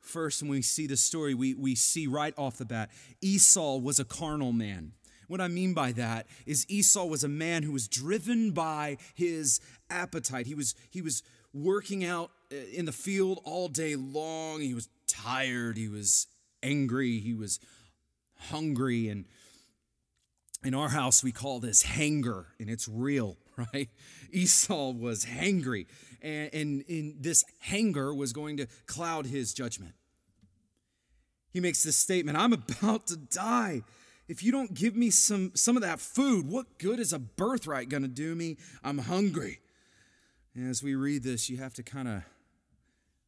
First, 0.00 0.40
when 0.40 0.50
we 0.50 0.62
see 0.62 0.86
the 0.86 0.96
story, 0.96 1.34
we, 1.34 1.52
we 1.52 1.74
see 1.74 2.06
right 2.06 2.32
off 2.38 2.56
the 2.56 2.64
bat 2.64 2.90
Esau 3.20 3.76
was 3.76 4.00
a 4.00 4.06
carnal 4.06 4.52
man. 4.52 4.92
What 5.28 5.40
I 5.40 5.48
mean 5.48 5.74
by 5.74 5.92
that 5.92 6.26
is 6.46 6.66
Esau 6.68 7.04
was 7.04 7.22
a 7.22 7.28
man 7.28 7.62
who 7.62 7.72
was 7.72 7.86
driven 7.86 8.50
by 8.50 8.96
his 9.14 9.60
appetite. 9.90 10.46
He 10.46 10.54
was, 10.54 10.74
he 10.90 11.02
was 11.02 11.22
working 11.52 12.04
out 12.04 12.30
uh, 12.52 12.56
in 12.74 12.86
the 12.86 12.92
field 12.92 13.40
all 13.44 13.68
day 13.68 13.94
long. 13.94 14.60
He 14.60 14.74
was 14.74 14.88
tired. 15.06 15.76
He 15.76 15.88
was 15.88 16.26
angry. 16.62 17.18
He 17.20 17.34
was 17.34 17.60
hungry. 18.36 19.08
And 19.08 19.26
in 20.64 20.74
our 20.74 20.88
house, 20.88 21.22
we 21.22 21.30
call 21.30 21.60
this 21.60 21.82
hanger, 21.82 22.46
and 22.58 22.68
it's 22.68 22.88
real, 22.88 23.36
right? 23.74 23.88
Esau 24.32 24.90
was 24.90 25.26
hangry. 25.26 25.86
And, 26.22 26.50
and, 26.52 26.84
and 26.88 27.14
this 27.20 27.44
hanger 27.60 28.14
was 28.14 28.32
going 28.32 28.56
to 28.56 28.66
cloud 28.86 29.26
his 29.26 29.52
judgment. 29.52 29.92
He 31.52 31.60
makes 31.60 31.82
this 31.82 31.96
statement 31.96 32.38
I'm 32.38 32.52
about 32.52 33.06
to 33.08 33.16
die 33.16 33.82
if 34.28 34.42
you 34.42 34.52
don't 34.52 34.74
give 34.74 34.94
me 34.94 35.10
some, 35.10 35.52
some 35.54 35.76
of 35.76 35.82
that 35.82 36.00
food, 36.00 36.46
what 36.46 36.78
good 36.78 37.00
is 37.00 37.12
a 37.12 37.18
birthright 37.18 37.88
going 37.88 38.02
to 38.02 38.08
do 38.08 38.34
me? 38.34 38.58
I'm 38.84 38.98
hungry. 38.98 39.60
And 40.54 40.68
as 40.68 40.82
we 40.82 40.94
read 40.94 41.22
this, 41.22 41.48
you 41.48 41.56
have 41.58 41.72
to 41.74 41.82
kind 41.82 42.08
of 42.08 42.22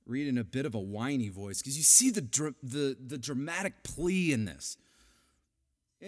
read 0.07 0.26
in 0.26 0.37
a 0.37 0.45
bit 0.45 0.66
of 0.66 0.75
a 0.75 0.78
whiny 0.78 1.28
voice 1.28 1.62
because 1.62 1.76
you 1.76 1.85
see 1.85 2.11
the, 2.11 2.54
the, 2.62 2.97
the 3.04 3.16
dramatic 3.16 3.83
plea 3.83 4.32
in 4.32 4.45
this. 4.45 4.76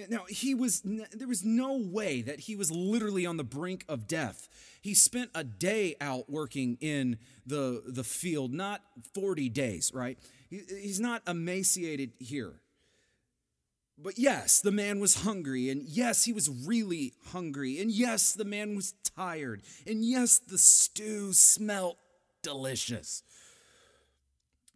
Now, 0.09 0.25
he 0.27 0.55
was, 0.55 0.83
there 1.13 1.29
was 1.29 1.45
no 1.45 1.77
way 1.77 2.23
that 2.23 2.41
he 2.41 2.57
was 2.57 2.71
literally 2.71 3.27
on 3.27 3.37
the 3.37 3.45
brink 3.45 3.85
of 3.89 4.07
death. 4.07 4.49
He 4.81 4.95
spent 4.95 5.31
a 5.35 5.45
day 5.45 5.97
out 6.01 6.31
working 6.31 6.79
in 6.81 7.19
the, 7.47 7.83
the 7.87 8.05
field, 8.05 8.55
not 8.55 8.81
40 9.15 9.51
days, 9.51 9.93
right? 9.95 10.19
He, 10.49 10.63
he's 10.69 10.99
not 10.99 11.23
emaciated 11.29 12.13
here. 12.19 12.55
But 13.99 14.19
yes, 14.19 14.61
the 14.61 14.73
man 14.73 15.01
was 15.01 15.23
hungry, 15.23 15.71
and 15.71 15.83
yes, 15.83 16.25
he 16.25 16.33
was 16.33 16.49
really 16.49 17.13
hungry, 17.29 17.81
and 17.81 17.91
yes, 17.91 18.33
the 18.33 18.45
man 18.45 18.75
was 18.75 18.95
tired, 19.17 19.63
and 19.87 20.05
yes, 20.05 20.39
the 20.39 20.59
stew 20.59 21.33
smelt 21.33 21.99
delicious. 22.43 23.23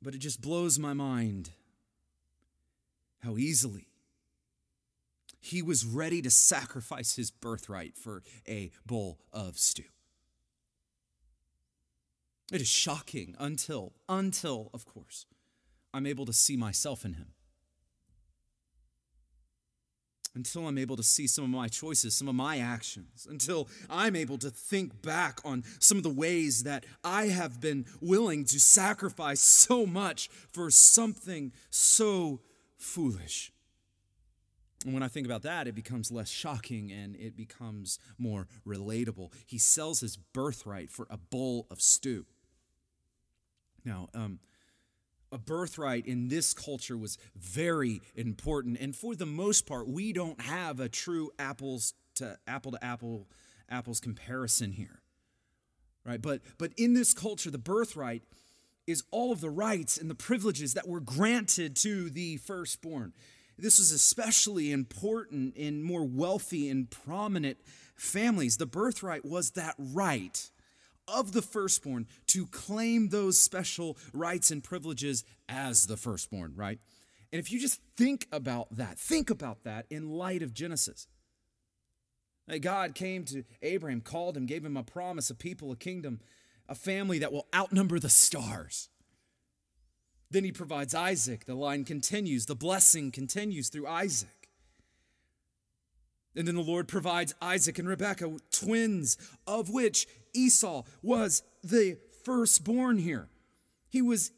But 0.03 0.15
it 0.15 0.19
just 0.19 0.41
blows 0.41 0.79
my 0.79 0.93
mind 0.93 1.51
how 3.25 3.37
easily 3.37 3.89
he 5.41 5.63
was 5.63 5.85
ready 5.85 6.21
to 6.23 6.31
sacrifice 6.31 7.17
his 7.17 7.31
birthright 7.31 7.97
for 7.97 8.23
a 8.47 8.71
bowl 8.85 9.19
of 9.33 9.59
stew. 9.59 9.85
It 12.53 12.61
is 12.61 12.69
shocking 12.69 13.35
until, 13.39 13.93
until, 14.09 14.71
of 14.73 14.85
course, 14.85 15.27
I'm 15.93 16.07
able 16.07 16.27
to 16.27 16.33
see 16.33 16.57
myself 16.57 17.05
in 17.05 17.15
him 17.15 17.33
until 20.37 20.69
I'm 20.69 20.79
able 20.79 20.97
to 20.97 21.03
see 21.03 21.27
some 21.27 21.45
of 21.45 21.51
my 21.51 21.67
choices, 21.67 22.15
some 22.15 22.29
of 22.29 22.35
my 22.35 22.59
actions, 22.59 23.27
until 23.29 23.69
I'm 23.91 24.15
able 24.15 24.39
to 24.39 24.51
think 24.51 25.03
back 25.03 25.41
on 25.45 25.65
some 25.81 25.97
of 25.97 26.05
the 26.05 26.11
ways 26.11 26.63
that 26.65 26.85
I 27.03 27.27
have 27.27 27.61
been 27.61 27.87
willing 28.01 28.45
to 28.45 28.61
sacrifice 28.61 29.41
so 29.41 29.87
much 29.87 30.29
for 30.53 30.71
something 30.71 31.53
so 31.71 32.41
foolish. 32.77 33.51
And 34.85 34.93
when 34.93 35.03
I 35.03 35.09
think 35.09 35.27
about 35.27 35.43
that, 35.43 35.67
it 35.67 35.75
becomes 35.75 36.13
less 36.13 36.29
shocking 36.29 36.93
and 36.93 37.17
it 37.17 37.37
becomes 37.37 37.99
more 38.19 38.47
relatable. 38.65 39.33
He 39.47 39.59
sells 39.59 40.01
his 40.01 40.17
birthright 40.17 40.91
for 40.91 41.07
a 41.11 41.17
bowl 41.17 41.67
of 41.71 41.81
stew. 41.81 42.27
Now, 43.85 44.11
um, 44.15 44.39
a 45.33 45.39
birthright 45.39 46.07
in 46.07 46.29
this 46.29 46.55
culture 46.55 46.97
was 46.97 47.19
very 47.37 48.01
important. 48.15 48.79
And 48.81 48.95
for 48.95 49.15
the 49.15 49.27
most 49.27 49.67
part, 49.67 49.89
we 49.89 50.13
don't 50.13 50.41
have 50.41 50.81
a 50.81 50.89
true 50.89 51.31
apples 51.39 51.95
to 52.17 52.39
apple 52.47 52.73
to 52.73 52.85
apple 52.85 53.29
apples 53.69 54.01
comparison 54.01 54.73
here. 54.73 55.03
Right? 56.05 56.23
But 56.23 56.43
but 56.59 56.73
in 56.77 56.95
this 56.95 57.13
culture, 57.13 57.51
the 57.51 57.59
birthright 57.59 58.23
is 58.87 59.03
all 59.11 59.33
of 59.33 59.41
the 59.41 59.51
rights 59.51 59.99
and 59.99 60.09
the 60.09 60.15
privileges 60.15 60.75
that 60.75 60.87
were 60.87 61.01
granted 61.01 61.75
to 61.77 62.09
the 62.09 62.37
firstborn. 62.37 63.13
This 63.59 63.79
was 63.79 63.91
especially 63.91 64.71
important 64.71 65.57
in 65.57 65.83
more 65.83 66.05
wealthy 66.05 66.69
and 66.69 66.89
prominent 66.89 67.59
families. 67.97 68.59
The 68.59 68.67
birthright 68.67 69.25
was 69.25 69.53
that 69.53 69.75
right 69.79 70.51
of 71.09 71.33
the 71.33 71.43
firstborn 71.43 72.07
to 72.29 72.47
claim 72.47 73.09
those 73.09 73.39
special 73.39 73.97
rights 74.13 74.51
and 74.51 74.63
privileges 74.63 75.25
as 75.49 75.87
the 75.87 75.97
firstborn, 75.97 76.53
right? 76.57 76.79
And 77.33 77.41
if 77.41 77.51
you 77.51 77.59
just 77.59 77.81
think 77.97 78.27
about 78.33 78.77
that, 78.77 78.99
think 78.99 79.31
about 79.31 79.65
that 79.65 79.87
in 79.91 80.11
light 80.11 80.43
of 80.43 80.55
Genesis. 80.55 81.07
God 82.61 82.95
came 82.95 83.25
to 83.25 83.43
Abraham, 83.63 84.01
called 84.01 84.37
him, 84.37 84.47
gave 84.47 84.65
him 84.65 84.77
a 84.77 84.85
promise, 84.85 85.31
a 85.31 85.35
people, 85.35 85.73
a 85.73 85.77
kingdom, 85.77 86.21
a 86.69 86.75
family 86.75 87.19
that 87.19 87.33
will 87.33 87.47
outnumber 87.55 87.99
the 87.99 88.09
stars. 88.09 88.89
Then 90.31 90.45
he 90.45 90.53
provides 90.53 90.95
Isaac. 90.95 91.45
The 91.45 91.55
line 91.55 91.85
continues, 91.85 92.47
the 92.47 92.55
blessing 92.55 93.11
continues 93.11 93.69
through 93.69 93.87
Isaac. 93.87 94.49
And 96.37 96.47
then 96.47 96.55
the 96.55 96.63
Lord 96.63 96.87
provides 96.87 97.35
Isaac 97.41 97.79
and 97.79 97.89
Rebekah, 97.89 98.37
twins, 98.51 99.17
of 99.47 99.71
which 99.71 100.07
Esau 100.37 100.85
was 101.03 101.43
the 101.63 101.99
firstborn 102.25 102.99
here. 102.99 103.29
He 103.89 104.03
was 104.03 104.33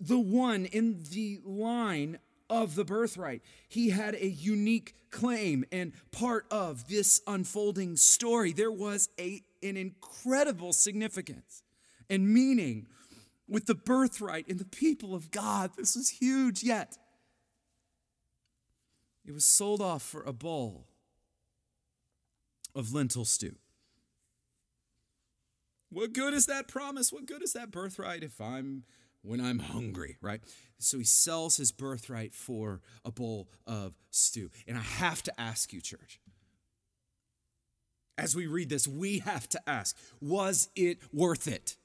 the 0.00 0.18
one 0.18 0.64
in 0.66 1.04
the 1.10 1.40
line 1.44 2.18
of 2.50 2.74
the 2.74 2.84
birthright. 2.84 3.42
He 3.68 3.90
had 3.90 4.14
a 4.14 4.26
unique 4.26 4.94
claim, 5.10 5.64
and 5.72 5.92
part 6.10 6.46
of 6.50 6.88
this 6.88 7.22
unfolding 7.26 7.96
story, 7.96 8.52
there 8.52 8.72
was 8.72 9.08
a, 9.18 9.42
an 9.62 9.76
incredible 9.76 10.72
significance 10.72 11.62
and 12.10 12.28
meaning 12.28 12.88
with 13.48 13.66
the 13.66 13.74
birthright 13.74 14.48
and 14.48 14.58
the 14.58 14.64
people 14.64 15.14
of 15.14 15.30
God. 15.30 15.70
This 15.76 15.96
was 15.96 16.10
huge, 16.10 16.62
yet 16.62 16.98
it 19.24 19.32
was 19.32 19.44
sold 19.44 19.80
off 19.80 20.02
for 20.02 20.22
a 20.22 20.32
bowl 20.32 20.86
of 22.74 22.92
lentil 22.92 23.24
stew. 23.24 23.56
What 25.92 26.14
good 26.14 26.32
is 26.32 26.46
that 26.46 26.68
promise? 26.68 27.12
What 27.12 27.26
good 27.26 27.42
is 27.42 27.52
that 27.52 27.70
birthright 27.70 28.22
if 28.22 28.40
I'm 28.40 28.84
when 29.20 29.40
I'm 29.40 29.58
hungry, 29.58 30.16
right? 30.22 30.40
So 30.78 30.98
he 30.98 31.04
sells 31.04 31.58
his 31.58 31.70
birthright 31.70 32.34
for 32.34 32.80
a 33.04 33.12
bowl 33.12 33.48
of 33.66 33.94
stew. 34.10 34.50
And 34.66 34.78
I 34.78 34.80
have 34.80 35.22
to 35.24 35.40
ask 35.40 35.72
you, 35.72 35.80
church, 35.80 36.18
as 38.16 38.34
we 38.34 38.46
read 38.46 38.70
this, 38.70 38.88
we 38.88 39.18
have 39.20 39.48
to 39.50 39.60
ask, 39.68 39.96
was 40.20 40.70
it 40.74 40.98
worth 41.12 41.46
it? 41.46 41.76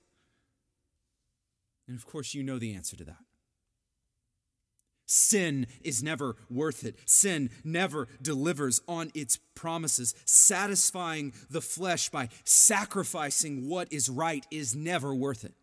And 1.88 1.98
of 1.98 2.06
course, 2.06 2.34
you 2.34 2.43
know 2.43 2.60
the 2.60 2.74
answer 2.74 2.96
to 2.96 3.04
that. 3.04 3.27
Sin 5.08 5.67
is 5.84 6.04
never 6.04 6.36
worth 6.50 6.84
it. 6.84 6.98
Sin 7.06 7.50
never 7.63 8.10
delivers 8.22 8.82
on 8.89 9.10
its 9.15 9.38
promises. 9.56 10.13
Satisfying 10.26 11.34
the 11.50 11.62
flesh 11.62 12.10
by 12.10 12.28
sacrificing 12.43 13.70
what 13.70 13.91
is 13.91 14.10
right 14.10 14.46
is 14.52 14.76
never 14.76 15.15
worth 15.15 15.46
it. 15.46 15.54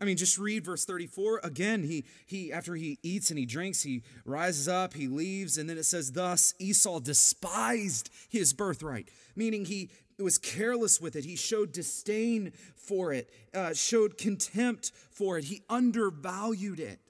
I 0.00 0.04
mean, 0.04 0.16
just 0.16 0.38
read 0.38 0.64
verse 0.64 0.84
34 0.84 1.40
again. 1.44 1.84
He, 1.84 2.04
he, 2.26 2.52
after 2.52 2.74
he 2.74 2.98
eats 3.02 3.30
and 3.30 3.38
he 3.38 3.46
drinks, 3.46 3.82
he 3.82 4.02
rises 4.24 4.68
up, 4.68 4.94
he 4.94 5.08
leaves, 5.08 5.56
and 5.56 5.70
then 5.70 5.78
it 5.78 5.84
says, 5.84 6.12
Thus 6.12 6.54
Esau 6.58 7.00
despised 7.00 8.10
his 8.28 8.52
birthright, 8.52 9.08
meaning 9.34 9.64
he 9.64 9.90
was 10.18 10.38
careless 10.38 11.00
with 11.00 11.16
it. 11.16 11.24
He 11.24 11.36
showed 11.36 11.72
disdain 11.72 12.52
for 12.76 13.12
it, 13.12 13.28
uh, 13.54 13.72
showed 13.72 14.18
contempt 14.18 14.92
for 15.10 15.38
it, 15.38 15.44
he 15.44 15.62
undervalued 15.68 16.80
it. 16.80 17.00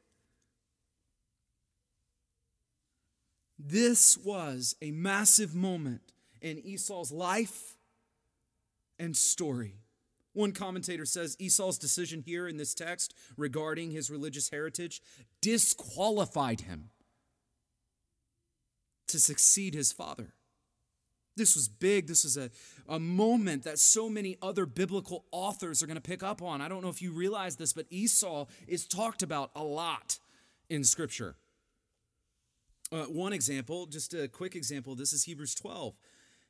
This 3.59 4.17
was 4.17 4.77
a 4.81 4.93
massive 4.93 5.55
moment 5.55 6.13
in 6.41 6.59
Esau's 6.59 7.11
life 7.11 7.77
and 8.99 9.17
story. 9.17 9.75
One 10.33 10.53
commentator 10.53 11.05
says 11.05 11.37
Esau's 11.41 11.79
decision 11.79 12.23
here 12.25 12.47
in 12.47 12.59
this 12.59 12.75
text 12.75 13.15
regarding 13.37 13.91
his 13.91 14.11
religious 14.11 14.51
heritage 14.51 15.03
disqualified 15.41 16.61
him 16.61 16.91
to 19.09 19.19
succeed 19.19 19.75
his 19.75 19.91
father. 19.91 20.35
This 21.37 21.57
was 21.57 21.69
big. 21.69 22.07
This 22.07 22.25
was 22.25 22.37
a, 22.37 22.51
a 22.89 22.99
moment 22.99 23.65
that 23.65 23.79
so 23.79 24.09
many 24.09 24.37
other 24.43 24.67
biblical 24.67 25.25
authors 25.31 25.83
are 25.83 25.87
going 25.87 25.97
to 25.97 26.01
pick 26.01 26.23
up 26.23 26.43
on. 26.43 26.61
I 26.61 26.69
don't 26.69 26.83
know 26.83 26.89
if 26.89 27.01
you 27.01 27.13
realize 27.13 27.57
this, 27.57 27.73
but 27.73 27.87
Esau 27.91 28.47
is 28.67 28.87
talked 28.87 29.23
about 29.23 29.51
a 29.57 29.63
lot 29.63 30.19
in 30.69 30.85
Scripture. 30.85 31.37
Uh, 32.91 33.05
one 33.05 33.33
example, 33.33 33.87
just 33.87 34.15
a 34.15 34.29
quick 34.29 34.57
example, 34.57 34.95
this 34.95 35.13
is 35.13 35.25
Hebrews 35.25 35.55
12. 35.55 35.99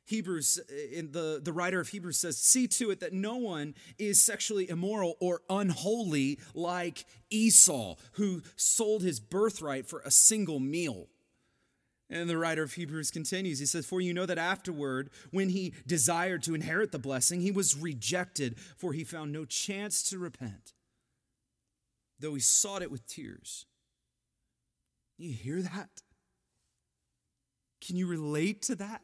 Hebrews, 0.05 0.59
in 0.91 1.11
the, 1.11 1.39
the 1.43 1.53
writer 1.53 1.79
of 1.79 1.89
Hebrews 1.89 2.17
says, 2.17 2.37
See 2.37 2.67
to 2.67 2.89
it 2.89 2.99
that 3.01 3.13
no 3.13 3.35
one 3.35 3.75
is 3.99 4.19
sexually 4.19 4.67
immoral 4.67 5.17
or 5.19 5.41
unholy 5.49 6.39
like 6.55 7.05
Esau, 7.29 7.95
who 8.13 8.41
sold 8.55 9.03
his 9.03 9.19
birthright 9.19 9.85
for 9.85 9.99
a 9.99 10.09
single 10.09 10.59
meal. 10.59 11.07
And 12.09 12.27
the 12.27 12.37
writer 12.37 12.63
of 12.63 12.73
Hebrews 12.73 13.11
continues. 13.11 13.59
He 13.59 13.67
says, 13.67 13.85
For 13.85 14.01
you 14.01 14.15
know 14.15 14.25
that 14.25 14.39
afterward, 14.39 15.11
when 15.29 15.49
he 15.49 15.75
desired 15.85 16.41
to 16.43 16.55
inherit 16.55 16.91
the 16.91 16.97
blessing, 16.97 17.41
he 17.41 17.51
was 17.51 17.77
rejected, 17.77 18.57
for 18.77 18.93
he 18.93 19.03
found 19.03 19.31
no 19.31 19.45
chance 19.45 20.01
to 20.09 20.17
repent, 20.17 20.73
though 22.19 22.33
he 22.33 22.39
sought 22.39 22.81
it 22.81 22.89
with 22.89 23.05
tears. 23.05 23.67
You 25.19 25.33
hear 25.33 25.61
that? 25.61 26.01
Can 27.85 27.95
you 27.95 28.07
relate 28.07 28.61
to 28.63 28.75
that? 28.75 29.01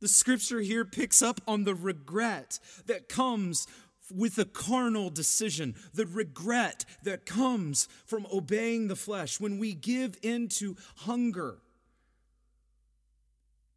The 0.00 0.08
scripture 0.08 0.60
here 0.60 0.84
picks 0.84 1.22
up 1.22 1.40
on 1.46 1.64
the 1.64 1.74
regret 1.74 2.58
that 2.86 3.08
comes 3.08 3.66
with 4.12 4.38
a 4.38 4.44
carnal 4.44 5.10
decision, 5.10 5.74
the 5.94 6.06
regret 6.06 6.84
that 7.04 7.26
comes 7.26 7.86
from 8.06 8.26
obeying 8.32 8.88
the 8.88 8.96
flesh 8.96 9.38
when 9.38 9.58
we 9.58 9.74
give 9.74 10.18
in 10.22 10.48
to 10.48 10.76
hunger. 10.96 11.58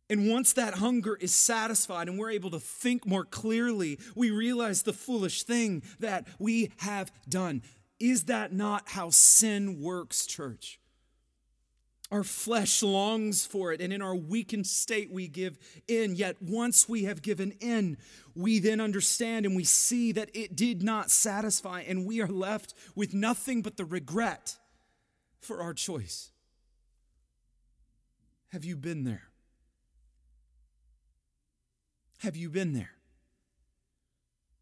And 0.10 0.30
once 0.30 0.54
that 0.54 0.76
hunger 0.76 1.16
is 1.16 1.34
satisfied 1.34 2.08
and 2.08 2.20
we're 2.20 2.32
able 2.32 2.52
to 2.52 2.60
think 2.60 3.06
more 3.06 3.26
clearly, 3.26 4.00
we 4.16 4.32
realize 4.32 4.84
the 4.84 4.94
foolish 4.94 5.44
thing 5.44 5.84
that 6.00 6.28
we 6.40 6.72
have 6.78 7.12
done. 7.28 7.64
Is 8.00 8.26
that 8.26 8.54
not 8.54 8.90
how 8.90 9.10
sin 9.10 9.82
works, 9.82 10.26
church? 10.26 10.80
Our 12.12 12.24
flesh 12.24 12.84
longs 12.84 13.46
for 13.46 13.74
it, 13.74 13.82
and 13.82 13.92
in 13.92 14.02
our 14.02 14.16
weakened 14.16 14.68
state, 14.68 15.12
we 15.12 15.28
give 15.28 15.58
in. 15.88 16.16
Yet, 16.16 16.42
once 16.42 16.88
we 16.88 17.06
have 17.06 17.22
given 17.22 17.54
in, 17.60 17.98
we 18.36 18.60
then 18.60 18.80
understand 18.80 19.46
and 19.46 19.56
we 19.56 19.64
see 19.64 20.12
that 20.12 20.30
it 20.36 20.56
did 20.56 20.84
not 20.84 21.10
satisfy, 21.10 21.82
and 21.82 22.06
we 22.06 22.22
are 22.22 22.28
left 22.28 22.76
with 22.96 23.14
nothing 23.14 23.62
but 23.62 23.78
the 23.78 23.86
regret 23.86 24.58
for 25.40 25.62
our 25.62 25.74
choice. 25.74 26.32
Have 28.52 28.64
you 28.64 28.78
been 28.78 29.04
there? 29.04 29.30
Have 32.20 32.38
you 32.38 32.50
been 32.50 32.74
there? 32.74 32.92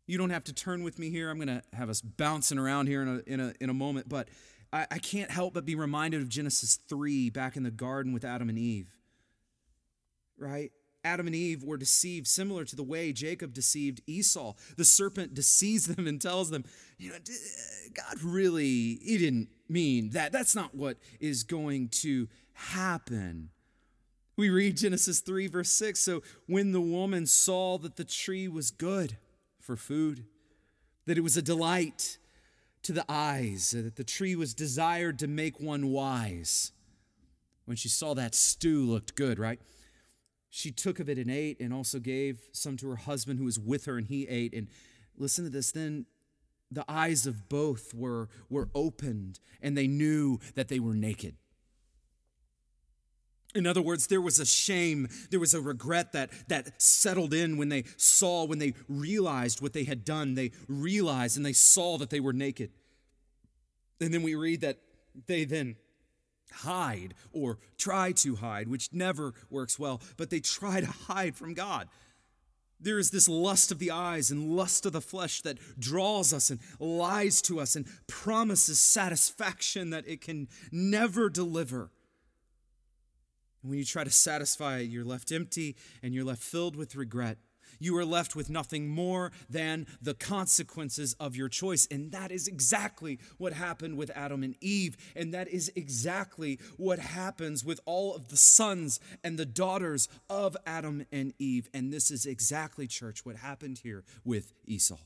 You 0.08 0.18
don't 0.18 0.30
have 0.30 0.46
to 0.46 0.54
turn 0.54 0.84
with 0.84 0.98
me 0.98 1.10
here. 1.10 1.30
I'm 1.30 1.38
going 1.38 1.48
to 1.48 1.62
have 1.74 1.90
us 1.90 2.02
bouncing 2.02 2.58
around 2.58 2.88
here 2.88 3.02
in 3.02 3.08
a, 3.08 3.32
in 3.32 3.40
a, 3.40 3.54
in 3.60 3.70
a 3.70 3.74
moment, 3.74 4.10
but 4.10 4.30
I, 4.74 4.88
I 4.92 4.98
can't 5.00 5.32
help 5.32 5.54
but 5.54 5.66
be 5.66 5.76
reminded 5.76 6.22
of 6.22 6.30
Genesis 6.30 6.80
3 6.88 7.30
back 7.30 7.56
in 7.56 7.64
the 7.64 7.72
garden 7.72 8.14
with 8.14 8.24
Adam 8.24 8.50
and 8.50 8.58
Eve. 8.58 8.90
Right? 10.38 10.72
Adam 11.04 11.28
and 11.28 11.36
Eve 11.36 11.64
were 11.64 11.78
deceived 11.78 12.28
similar 12.28 12.64
to 12.64 12.76
the 12.76 12.84
way 12.84 13.12
Jacob 13.12 13.54
deceived 13.54 14.02
Esau. 14.06 14.54
The 14.78 14.86
serpent 14.86 15.34
deceives 15.34 15.88
them 15.88 16.08
and 16.08 16.22
tells 16.22 16.52
them, 16.52 16.64
you 16.98 17.12
know, 17.12 17.18
God 17.94 18.24
really, 18.24 19.00
he 19.04 19.18
didn't 19.18 19.50
mean 19.68 20.12
that. 20.12 20.32
That's 20.32 20.56
not 20.56 20.76
what 20.76 20.98
is 21.20 21.44
going 21.44 21.90
to 21.90 22.28
happen. 22.54 23.50
We 24.38 24.50
read 24.50 24.78
Genesis 24.78 25.20
3, 25.20 25.48
verse 25.48 25.70
6. 25.70 26.00
So 26.00 26.22
when 26.48 26.72
the 26.72 26.82
woman 26.82 27.26
saw 27.26 27.78
that 27.80 27.96
the 27.96 28.04
tree 28.04 28.48
was 28.48 28.72
good 28.72 29.18
for 29.60 29.76
food, 29.76 30.26
that 31.06 31.18
it 31.18 31.22
was 31.22 31.38
a 31.38 31.42
delight 31.42 32.18
to 32.84 32.94
the 32.94 33.06
eyes, 33.08 33.76
uh, 33.78 33.84
that 33.84 33.96
the 33.96 34.04
tree 34.04 34.36
was 34.36 34.54
desired 34.54 35.20
to 35.20 35.28
make 35.28 35.60
one 35.60 35.88
wise. 35.88 36.72
When 37.66 37.78
she 37.78 37.90
saw 37.90 38.14
that 38.16 38.36
stew 38.36 38.84
looked 38.84 39.16
good, 39.16 39.40
right? 39.40 39.60
She 40.50 40.72
took 40.72 41.00
of 41.00 41.08
it 41.08 41.18
and 41.18 41.32
ate, 41.32 41.60
and 41.60 41.74
also 41.74 42.00
gave 42.00 42.40
some 42.52 42.78
to 42.78 42.90
her 42.90 42.98
husband 42.98 43.40
who 43.40 43.46
was 43.46 43.60
with 43.60 43.86
her, 43.86 43.98
and 43.98 44.08
he 44.08 44.28
ate. 44.28 44.54
And 44.54 44.68
listen 45.18 45.46
to 45.46 45.50
this 45.50 45.72
then 45.72 46.06
the 46.72 46.86
eyes 46.88 47.26
of 47.26 47.50
both 47.50 47.94
were, 47.94 48.30
were 48.50 48.70
opened, 48.74 49.40
and 49.62 49.78
they 49.78 49.88
knew 49.88 50.40
that 50.56 50.70
they 50.70 50.80
were 50.80 50.96
naked. 50.96 51.36
In 53.54 53.68
other 53.68 53.82
words, 53.82 54.08
there 54.08 54.22
was 54.22 54.40
a 54.40 54.46
shame, 54.46 55.10
there 55.30 55.40
was 55.40 55.54
a 55.54 55.62
regret 55.62 56.14
that, 56.14 56.30
that 56.48 56.82
settled 56.82 57.34
in 57.34 57.58
when 57.58 57.70
they 57.70 57.84
saw, 57.98 58.46
when 58.46 58.60
they 58.60 58.74
realized 58.88 59.62
what 59.62 59.74
they 59.74 59.84
had 59.84 60.06
done. 60.06 60.36
They 60.36 60.52
realized 60.68 61.38
and 61.38 61.46
they 61.46 61.54
saw 61.54 61.98
that 61.98 62.10
they 62.10 62.22
were 62.22 62.34
naked. 62.34 62.72
And 64.00 64.14
then 64.14 64.24
we 64.24 64.36
read 64.36 64.62
that 64.62 64.78
they 65.28 65.44
then 65.44 65.76
hide 66.52 67.14
or 67.34 67.60
try 67.78 68.12
to 68.12 68.36
hide, 68.36 68.68
which 68.68 68.90
never 68.92 69.34
works 69.50 69.78
well, 69.78 70.02
but 70.18 70.30
they 70.30 70.40
try 70.40 70.82
to 70.82 70.88
hide 70.88 71.36
from 71.36 71.54
God. 71.54 71.88
There 72.80 72.98
is 72.98 73.12
this 73.12 73.30
lust 73.30 73.72
of 73.72 73.80
the 73.80 73.92
eyes 73.92 74.32
and 74.32 74.56
lust 74.56 74.86
of 74.86 74.94
the 74.94 75.02
flesh 75.02 75.42
that 75.42 75.60
draws 75.78 76.34
us 76.34 76.50
and 76.50 76.60
lies 76.80 77.42
to 77.44 77.60
us 77.60 77.76
and 77.76 77.86
promises 78.08 78.80
satisfaction 78.80 79.92
that 79.92 80.08
it 80.08 80.22
can 80.22 80.48
never 80.72 81.30
deliver. 81.30 81.92
And 83.62 83.70
when 83.70 83.80
you 83.80 83.86
try 83.86 84.04
to 84.04 84.10
satisfy 84.10 84.80
it, 84.80 84.90
you're 84.90 85.06
left 85.06 85.32
empty 85.32 85.76
and 86.02 86.14
you're 86.14 86.26
left 86.26 86.42
filled 86.42 86.76
with 86.76 86.96
regret. 86.96 87.38
You 87.80 87.98
are 87.98 88.06
left 88.06 88.36
with 88.36 88.50
nothing 88.50 88.90
more 88.90 89.32
than 89.50 89.88
the 90.02 90.14
consequences 90.14 91.16
of 91.20 91.36
your 91.36 91.50
choice. 91.50 91.88
And 91.90 92.12
that 92.12 92.32
is 92.32 92.48
exactly 92.48 93.20
what 93.40 93.54
happened 93.54 93.98
with 93.98 94.12
Adam 94.16 94.44
and 94.44 94.56
Eve. 94.62 94.96
And 95.16 95.34
that 95.34 95.48
is 95.48 95.72
exactly 95.76 96.60
what 96.78 97.00
happens 97.00 97.66
with 97.66 97.80
all 97.86 98.14
of 98.16 98.28
the 98.28 98.38
sons 98.38 99.00
and 99.24 99.38
the 99.38 99.48
daughters 99.48 100.08
of 100.30 100.56
Adam 100.66 101.06
and 101.12 101.34
Eve. 101.40 101.70
And 101.74 101.92
this 101.92 102.12
is 102.12 102.28
exactly, 102.28 102.86
church, 102.86 103.26
what 103.26 103.38
happened 103.38 103.80
here 103.80 104.04
with 104.24 104.54
Esau. 104.66 105.00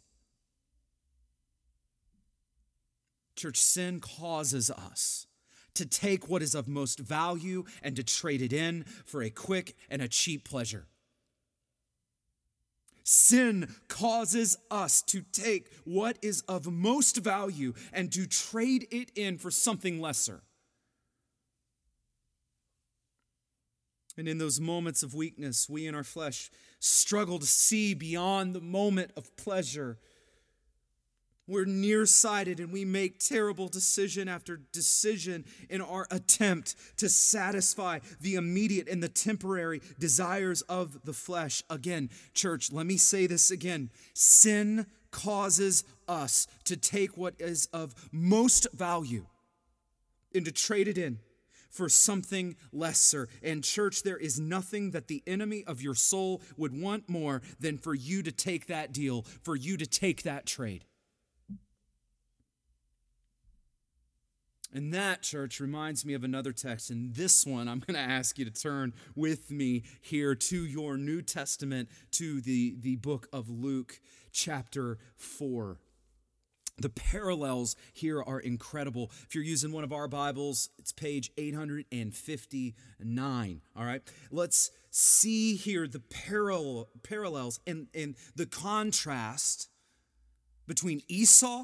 Church, 3.38 3.58
sin 3.58 4.02
causes 4.02 4.70
us 4.70 5.28
to 5.76 5.86
take 5.86 6.28
what 6.28 6.42
is 6.42 6.56
of 6.56 6.68
most 6.68 7.00
value 7.00 7.64
and 7.82 7.96
to 7.96 8.04
trade 8.04 8.42
it 8.42 8.54
in 8.54 8.84
for 9.06 9.22
a 9.22 9.30
quick 9.30 9.76
and 9.90 10.02
a 10.02 10.08
cheap 10.08 10.48
pleasure. 10.48 10.88
Sin 13.04 13.76
causes 13.88 14.58
us 14.72 15.04
to 15.04 15.22
take 15.32 15.70
what 15.84 16.18
is 16.24 16.42
of 16.48 16.66
most 16.66 17.18
value 17.18 17.74
and 17.94 18.12
to 18.12 18.26
trade 18.26 18.88
it 18.90 19.12
in 19.16 19.38
for 19.38 19.52
something 19.52 20.02
lesser. 20.02 20.42
And 24.18 24.28
in 24.28 24.38
those 24.38 24.60
moments 24.60 25.04
of 25.04 25.14
weakness, 25.14 25.70
we 25.70 25.86
in 25.86 25.94
our 25.94 26.04
flesh 26.04 26.50
struggle 26.80 27.38
to 27.38 27.46
see 27.46 27.94
beyond 27.94 28.56
the 28.56 28.62
moment 28.62 29.12
of 29.16 29.36
pleasure 29.38 30.00
we're 31.48 31.66
nearsighted 31.66 32.60
and 32.60 32.72
we 32.72 32.86
make 32.86 33.20
terrible 33.20 33.68
decision 33.68 34.28
after 34.28 34.62
decision 34.72 35.46
in 35.70 35.82
our 35.82 36.08
attempt 36.12 36.76
to 36.98 37.10
satisfy 37.10 38.00
the 38.20 38.36
immediate 38.36 38.88
and 38.88 39.02
the 39.02 39.10
temporary 39.10 39.82
desires 40.00 40.62
of 40.64 41.06
the 41.06 41.14
flesh. 41.14 41.64
Again, 41.70 42.10
church, 42.34 42.72
let 42.72 42.86
me 42.86 42.98
say 42.98 43.28
this 43.28 43.52
again. 43.52 43.90
Sin 44.14 44.88
causes 45.12 45.84
us 46.08 46.48
to 46.66 46.76
take 46.76 47.18
what 47.18 47.36
is 47.40 47.68
of 47.72 47.96
most 48.12 48.68
value 48.74 49.26
and 50.34 50.46
to 50.46 50.52
trade 50.52 50.88
it 50.88 50.98
in 50.98 51.20
for 51.70 51.90
something 51.90 52.56
lesser. 52.72 53.28
And, 53.44 53.64
church, 53.64 54.04
there 54.04 54.18
is 54.18 54.40
nothing 54.40 54.92
that 54.92 55.08
the 55.08 55.22
enemy 55.28 55.64
of 55.66 55.82
your 55.82 55.96
soul 55.96 56.42
would 56.58 56.80
want 56.80 57.10
more 57.10 57.42
than 57.60 57.78
for 57.78 57.94
you 57.94 58.24
to 58.24 58.32
take 58.32 58.68
that 58.68 58.94
deal, 58.94 59.24
for 59.44 59.56
you 59.56 59.78
to 59.78 59.86
take 59.86 60.24
that 60.24 60.46
trade. 60.46 60.86
And 64.76 64.94
that, 64.94 65.22
church, 65.22 65.62
reminds 65.62 66.06
me 66.06 66.14
of 66.16 66.26
another 66.26 66.52
text. 66.52 66.90
And 66.90 67.16
this 67.16 67.46
one, 67.46 67.70
I'm 67.70 67.80
going 67.80 67.96
to 67.96 68.02
ask 68.02 68.38
you 68.38 68.44
to 68.44 68.52
turn 68.52 68.92
with 69.16 69.50
me 69.50 69.84
here 70.02 70.36
to 70.36 70.66
your 70.66 70.98
New 70.98 71.22
Testament, 71.22 71.88
to 72.12 72.42
the, 72.42 72.76
the 72.82 72.98
book 72.98 73.30
of 73.32 73.50
Luke, 73.50 74.02
chapter 74.34 74.98
4. 75.16 75.80
The 76.78 76.90
parallels 76.90 77.78
here 77.94 78.22
are 78.22 78.42
incredible. 78.42 79.12
If 79.26 79.34
you're 79.34 79.46
using 79.46 79.72
one 79.72 79.86
of 79.86 79.94
our 79.94 80.10
Bibles, 80.10 80.68
it's 80.78 80.92
page 80.92 81.32
859. 81.38 83.62
All 83.78 83.86
right, 83.86 84.02
let's 84.30 84.72
see 84.92 85.56
here 85.56 85.88
the 85.88 86.02
parallel, 86.02 86.90
parallels 87.02 87.62
and, 87.66 87.88
and 87.96 88.16
the 88.36 88.46
contrast 88.46 89.70
between 90.68 91.02
Esau 91.08 91.64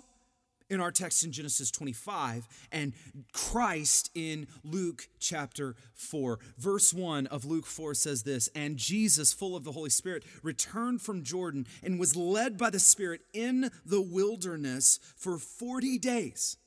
in 0.72 0.80
our 0.80 0.92
text 0.92 1.24
in 1.26 1.34
Genesis 1.34 1.70
25 1.70 2.48
and 2.72 2.94
Christ 3.34 4.10
in 4.16 4.48
Luke 4.64 5.10
chapter 5.20 5.76
4. 5.94 6.40
Verse 6.58 6.94
1 6.94 7.28
of 7.28 7.44
Luke 7.44 7.66
4 7.66 7.94
says 7.94 8.24
this 8.24 8.48
And 8.56 8.78
Jesus, 8.78 9.34
full 9.34 9.56
of 9.56 9.66
the 9.66 9.74
Holy 9.74 9.90
Spirit, 9.90 10.24
returned 10.42 11.02
from 11.02 11.24
Jordan 11.24 11.68
and 11.84 12.00
was 12.00 12.16
led 12.16 12.58
by 12.58 12.70
the 12.70 12.80
Spirit 12.80 13.22
in 13.34 13.70
the 13.86 14.02
wilderness 14.02 14.98
for 15.18 15.38
40 15.38 16.00
days. 16.00 16.58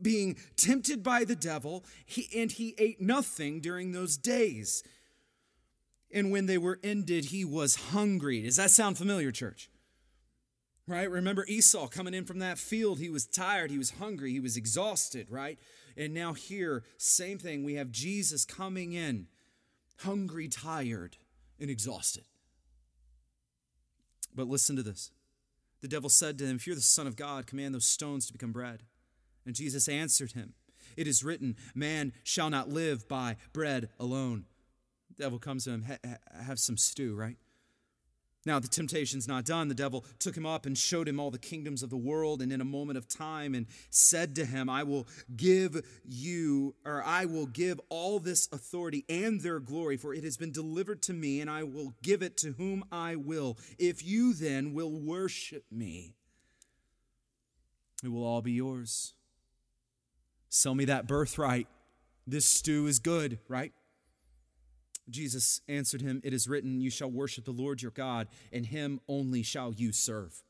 Being 0.00 0.36
tempted 0.56 1.02
by 1.02 1.24
the 1.24 1.36
devil, 1.36 1.84
he, 2.04 2.28
and 2.36 2.52
he 2.52 2.74
ate 2.78 3.00
nothing 3.00 3.60
during 3.60 3.92
those 3.92 4.16
days. 4.18 4.82
And 6.12 6.30
when 6.30 6.44
they 6.46 6.58
were 6.58 6.78
ended, 6.84 7.26
he 7.26 7.44
was 7.44 7.76
hungry. 7.76 8.42
Does 8.42 8.56
that 8.56 8.70
sound 8.70 8.98
familiar, 8.98 9.32
church? 9.32 9.70
Right? 10.86 11.10
Remember 11.10 11.44
Esau 11.46 11.88
coming 11.88 12.14
in 12.14 12.24
from 12.24 12.38
that 12.40 12.58
field. 12.58 12.98
He 12.98 13.10
was 13.10 13.26
tired, 13.26 13.70
he 13.70 13.78
was 13.78 13.92
hungry, 13.92 14.32
he 14.32 14.40
was 14.40 14.56
exhausted, 14.56 15.26
right? 15.30 15.58
And 15.96 16.12
now, 16.12 16.32
here, 16.32 16.82
same 16.98 17.38
thing. 17.38 17.62
We 17.62 17.74
have 17.74 17.92
Jesus 17.92 18.44
coming 18.44 18.92
in, 18.92 19.28
hungry, 20.00 20.48
tired, 20.48 21.16
and 21.60 21.70
exhausted. 21.70 22.24
But 24.34 24.48
listen 24.48 24.74
to 24.76 24.82
this. 24.82 25.12
The 25.80 25.88
devil 25.88 26.10
said 26.10 26.38
to 26.38 26.46
him, 26.46 26.56
If 26.56 26.66
you're 26.66 26.74
the 26.74 26.82
Son 26.82 27.06
of 27.06 27.14
God, 27.14 27.46
command 27.46 27.74
those 27.74 27.84
stones 27.84 28.26
to 28.26 28.32
become 28.32 28.52
bread. 28.52 28.82
And 29.46 29.54
Jesus 29.54 29.86
answered 29.86 30.32
him, 30.32 30.54
It 30.96 31.06
is 31.06 31.22
written, 31.22 31.56
Man 31.74 32.12
shall 32.24 32.50
not 32.50 32.68
live 32.68 33.06
by 33.08 33.36
bread 33.52 33.90
alone. 34.00 34.46
The 35.16 35.22
devil 35.22 35.38
comes 35.38 35.64
to 35.64 35.70
him, 35.70 35.86
Have 36.44 36.58
some 36.58 36.76
stew, 36.76 37.14
right? 37.14 37.36
Now, 38.46 38.58
the 38.58 38.68
temptation's 38.68 39.26
not 39.26 39.46
done. 39.46 39.68
The 39.68 39.74
devil 39.74 40.04
took 40.18 40.36
him 40.36 40.44
up 40.44 40.66
and 40.66 40.76
showed 40.76 41.08
him 41.08 41.18
all 41.18 41.30
the 41.30 41.38
kingdoms 41.38 41.82
of 41.82 41.88
the 41.88 41.96
world, 41.96 42.42
and 42.42 42.52
in 42.52 42.60
a 42.60 42.64
moment 42.64 42.98
of 42.98 43.08
time, 43.08 43.54
and 43.54 43.66
said 43.88 44.36
to 44.36 44.44
him, 44.44 44.68
I 44.68 44.82
will 44.82 45.06
give 45.34 45.82
you, 46.04 46.74
or 46.84 47.02
I 47.02 47.24
will 47.24 47.46
give 47.46 47.80
all 47.88 48.18
this 48.18 48.48
authority 48.52 49.04
and 49.08 49.40
their 49.40 49.60
glory, 49.60 49.96
for 49.96 50.12
it 50.12 50.24
has 50.24 50.36
been 50.36 50.52
delivered 50.52 51.00
to 51.02 51.14
me, 51.14 51.40
and 51.40 51.48
I 51.48 51.62
will 51.62 51.94
give 52.02 52.22
it 52.22 52.36
to 52.38 52.52
whom 52.52 52.84
I 52.92 53.16
will. 53.16 53.56
If 53.78 54.04
you 54.04 54.34
then 54.34 54.74
will 54.74 54.92
worship 54.92 55.64
me, 55.70 56.14
it 58.02 58.08
will 58.08 58.24
all 58.24 58.42
be 58.42 58.52
yours. 58.52 59.14
Sell 60.50 60.74
me 60.74 60.84
that 60.84 61.08
birthright. 61.08 61.66
This 62.26 62.44
stew 62.44 62.86
is 62.86 62.98
good, 62.98 63.38
right? 63.48 63.72
Jesus 65.10 65.60
answered 65.68 66.00
him, 66.00 66.20
It 66.24 66.32
is 66.32 66.48
written, 66.48 66.80
You 66.80 66.90
shall 66.90 67.10
worship 67.10 67.44
the 67.44 67.52
Lord 67.52 67.82
your 67.82 67.90
God, 67.90 68.28
and 68.52 68.66
him 68.66 69.00
only 69.08 69.42
shall 69.42 69.72
you 69.72 69.92
serve. 69.92 70.42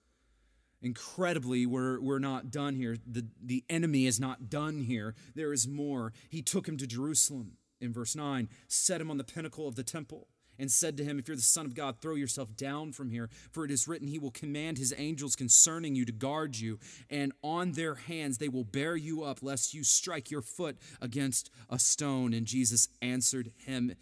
Incredibly, 0.82 1.64
we're, 1.64 1.98
we're 1.98 2.18
not 2.18 2.50
done 2.50 2.74
here. 2.74 2.96
The, 3.06 3.26
the 3.42 3.64
enemy 3.70 4.06
is 4.06 4.20
not 4.20 4.50
done 4.50 4.82
here. 4.82 5.14
There 5.34 5.52
is 5.52 5.66
more. 5.66 6.12
He 6.28 6.42
took 6.42 6.68
him 6.68 6.76
to 6.76 6.86
Jerusalem 6.86 7.52
in 7.80 7.92
verse 7.92 8.14
9, 8.14 8.48
set 8.68 9.00
him 9.00 9.10
on 9.10 9.16
the 9.16 9.24
pinnacle 9.24 9.66
of 9.66 9.76
the 9.76 9.82
temple, 9.82 10.28
and 10.58 10.70
said 10.70 10.96
to 10.96 11.04
him, 11.04 11.18
If 11.18 11.26
you're 11.26 11.36
the 11.36 11.42
Son 11.42 11.66
of 11.66 11.74
God, 11.74 12.00
throw 12.00 12.14
yourself 12.14 12.54
down 12.54 12.92
from 12.92 13.10
here, 13.10 13.28
for 13.50 13.64
it 13.64 13.70
is 13.70 13.88
written, 13.88 14.08
He 14.08 14.18
will 14.18 14.30
command 14.30 14.78
His 14.78 14.94
angels 14.96 15.34
concerning 15.34 15.94
you 15.94 16.04
to 16.04 16.12
guard 16.12 16.56
you, 16.56 16.78
and 17.10 17.32
on 17.42 17.72
their 17.72 17.94
hands 17.94 18.38
they 18.38 18.48
will 18.48 18.64
bear 18.64 18.94
you 18.96 19.22
up, 19.22 19.42
lest 19.42 19.74
you 19.74 19.84
strike 19.84 20.30
your 20.30 20.42
foot 20.42 20.76
against 21.00 21.50
a 21.68 21.78
stone. 21.78 22.32
And 22.32 22.46
Jesus 22.46 22.88
answered 23.02 23.52
him, 23.56 23.94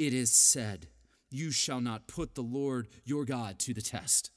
it 0.00 0.14
is 0.14 0.30
said, 0.30 0.86
You 1.30 1.50
shall 1.50 1.82
not 1.82 2.08
put 2.08 2.34
the 2.34 2.42
Lord 2.42 2.88
your 3.04 3.26
God 3.26 3.58
to 3.60 3.74
the 3.74 3.82
test. 3.82 4.30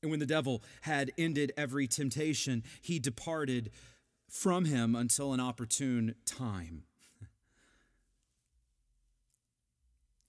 And 0.00 0.10
when 0.10 0.18
the 0.18 0.26
devil 0.26 0.64
had 0.80 1.12
ended 1.18 1.52
every 1.58 1.86
temptation, 1.86 2.64
he 2.80 2.98
departed 2.98 3.70
from 4.30 4.64
him 4.64 4.96
until 4.96 5.34
an 5.34 5.40
opportune 5.40 6.14
time. 6.24 6.84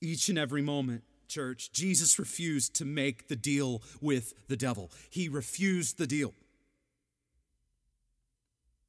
Each 0.01 0.27
and 0.27 0.37
every 0.37 0.61
moment, 0.61 1.05
church, 1.29 1.71
Jesus 1.71 2.19
refused 2.19 2.75
to 2.75 2.85
make 2.85 3.29
the 3.29 3.37
deal 3.37 3.81
with 4.01 4.33
the 4.49 4.57
devil. 4.57 4.91
He 5.09 5.29
refused 5.29 5.97
the 5.97 6.05
deal. 6.05 6.33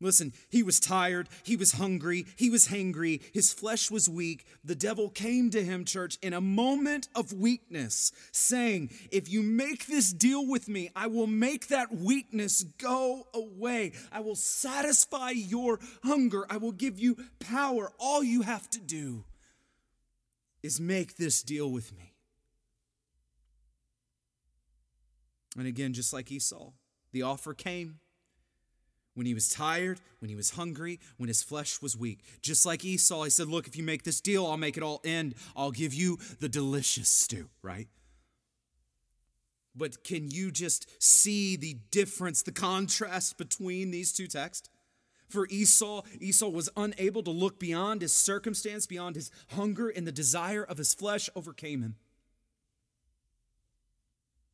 Listen, 0.00 0.32
he 0.50 0.62
was 0.62 0.80
tired, 0.80 1.28
he 1.44 1.56
was 1.56 1.72
hungry, 1.72 2.26
he 2.36 2.50
was 2.50 2.68
hangry, 2.68 3.22
his 3.32 3.52
flesh 3.52 3.90
was 3.90 4.08
weak. 4.08 4.44
The 4.64 4.74
devil 4.74 5.08
came 5.08 5.50
to 5.50 5.62
him, 5.64 5.84
church, 5.84 6.18
in 6.20 6.32
a 6.32 6.40
moment 6.40 7.08
of 7.14 7.32
weakness, 7.32 8.12
saying, 8.32 8.90
If 9.10 9.30
you 9.30 9.42
make 9.42 9.86
this 9.86 10.12
deal 10.12 10.46
with 10.46 10.68
me, 10.68 10.90
I 10.96 11.06
will 11.06 11.28
make 11.28 11.68
that 11.68 11.94
weakness 11.94 12.64
go 12.78 13.28
away. 13.32 13.92
I 14.10 14.20
will 14.20 14.34
satisfy 14.34 15.30
your 15.30 15.78
hunger. 16.02 16.44
I 16.50 16.56
will 16.56 16.72
give 16.72 16.98
you 16.98 17.16
power. 17.38 17.92
All 17.98 18.22
you 18.22 18.42
have 18.42 18.68
to 18.70 18.80
do 18.80 19.24
is 20.62 20.80
make 20.80 21.16
this 21.16 21.42
deal 21.42 21.70
with 21.70 21.96
me. 21.96 22.14
And 25.56 25.68
again, 25.68 25.92
just 25.92 26.12
like 26.12 26.32
Esau, 26.32 26.72
the 27.12 27.22
offer 27.22 27.54
came 27.54 28.00
when 29.14 29.26
he 29.26 29.34
was 29.34 29.48
tired, 29.48 30.00
when 30.18 30.28
he 30.28 30.34
was 30.34 30.50
hungry, 30.50 31.00
when 31.16 31.28
his 31.28 31.42
flesh 31.42 31.80
was 31.80 31.96
weak. 31.96 32.20
Just 32.42 32.66
like 32.66 32.84
Esau, 32.84 33.24
he 33.24 33.30
said, 33.30 33.48
Look, 33.48 33.66
if 33.66 33.76
you 33.76 33.82
make 33.82 34.02
this 34.02 34.20
deal, 34.20 34.46
I'll 34.46 34.56
make 34.56 34.76
it 34.76 34.82
all 34.82 35.00
end. 35.04 35.34
I'll 35.56 35.70
give 35.70 35.94
you 35.94 36.18
the 36.40 36.48
delicious 36.48 37.08
stew, 37.08 37.48
right? 37.62 37.88
But 39.76 40.04
can 40.04 40.30
you 40.30 40.50
just 40.50 40.86
see 41.02 41.56
the 41.56 41.78
difference, 41.90 42.42
the 42.42 42.52
contrast 42.52 43.38
between 43.38 43.90
these 43.90 44.12
two 44.12 44.26
texts? 44.26 44.68
For 45.28 45.48
Esau, 45.48 46.02
Esau 46.20 46.48
was 46.48 46.70
unable 46.76 47.22
to 47.24 47.30
look 47.30 47.58
beyond 47.58 48.02
his 48.02 48.12
circumstance, 48.12 48.86
beyond 48.86 49.16
his 49.16 49.30
hunger, 49.50 49.88
and 49.88 50.06
the 50.06 50.12
desire 50.12 50.62
of 50.62 50.78
his 50.78 50.94
flesh 50.94 51.28
overcame 51.34 51.82
him. 51.82 51.96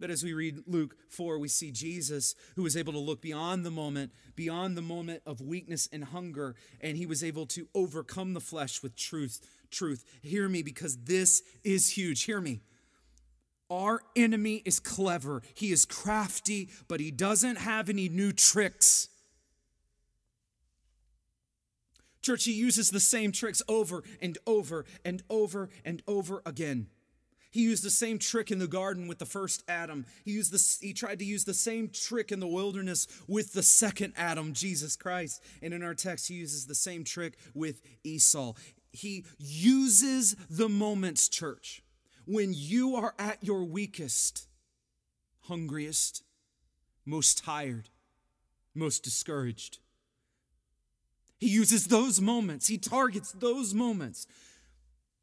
But 0.00 0.10
as 0.10 0.24
we 0.24 0.32
read 0.32 0.62
Luke 0.66 0.96
4, 1.10 1.38
we 1.38 1.48
see 1.48 1.70
Jesus 1.70 2.34
who 2.56 2.62
was 2.62 2.76
able 2.76 2.94
to 2.94 2.98
look 2.98 3.20
beyond 3.20 3.66
the 3.66 3.70
moment, 3.70 4.12
beyond 4.34 4.76
the 4.76 4.82
moment 4.82 5.22
of 5.26 5.42
weakness 5.42 5.88
and 5.92 6.04
hunger, 6.04 6.54
and 6.80 6.96
he 6.96 7.04
was 7.04 7.22
able 7.22 7.44
to 7.46 7.68
overcome 7.74 8.32
the 8.32 8.40
flesh 8.40 8.82
with 8.82 8.96
truth. 8.96 9.46
Truth. 9.70 10.04
Hear 10.22 10.48
me 10.48 10.62
because 10.62 10.96
this 11.04 11.42
is 11.62 11.90
huge. 11.90 12.22
Hear 12.22 12.40
me. 12.40 12.62
Our 13.68 14.00
enemy 14.16 14.62
is 14.64 14.80
clever. 14.80 15.42
He 15.54 15.70
is 15.70 15.84
crafty, 15.84 16.70
but 16.88 16.98
he 16.98 17.10
doesn't 17.10 17.56
have 17.56 17.88
any 17.88 18.08
new 18.08 18.32
tricks. 18.32 19.08
Church, 22.22 22.44
he 22.44 22.52
uses 22.52 22.90
the 22.90 23.00
same 23.00 23.32
tricks 23.32 23.62
over 23.68 24.02
and 24.20 24.36
over 24.46 24.84
and 25.04 25.22
over 25.30 25.68
and 25.84 26.02
over 26.08 26.42
again. 26.44 26.88
He 27.50 27.62
used 27.62 27.82
the 27.82 27.90
same 27.90 28.18
trick 28.18 28.50
in 28.50 28.60
the 28.60 28.68
garden 28.68 29.08
with 29.08 29.18
the 29.18 29.26
first 29.26 29.64
Adam. 29.68 30.06
He 30.24 30.30
used 30.30 30.52
this, 30.52 30.78
he 30.80 30.92
tried 30.92 31.18
to 31.18 31.24
use 31.24 31.44
the 31.44 31.54
same 31.54 31.88
trick 31.88 32.30
in 32.30 32.38
the 32.38 32.46
wilderness 32.46 33.08
with 33.26 33.52
the 33.52 33.62
second 33.62 34.12
Adam, 34.16 34.52
Jesus 34.52 34.94
Christ. 34.94 35.42
And 35.60 35.74
in 35.74 35.82
our 35.82 35.94
text, 35.94 36.28
he 36.28 36.34
uses 36.34 36.66
the 36.66 36.76
same 36.76 37.02
trick 37.02 37.36
with 37.52 37.82
Esau. 38.04 38.54
He 38.92 39.24
uses 39.38 40.36
the 40.48 40.68
moments, 40.68 41.28
church, 41.28 41.82
when 42.24 42.52
you 42.54 42.94
are 42.94 43.14
at 43.18 43.42
your 43.42 43.64
weakest, 43.64 44.46
hungriest, 45.42 46.22
most 47.04 47.42
tired, 47.42 47.88
most 48.74 49.02
discouraged. 49.02 49.78
He 51.38 51.48
uses 51.48 51.86
those 51.86 52.20
moments, 52.20 52.68
he 52.68 52.78
targets 52.78 53.32
those 53.32 53.74
moments 53.74 54.26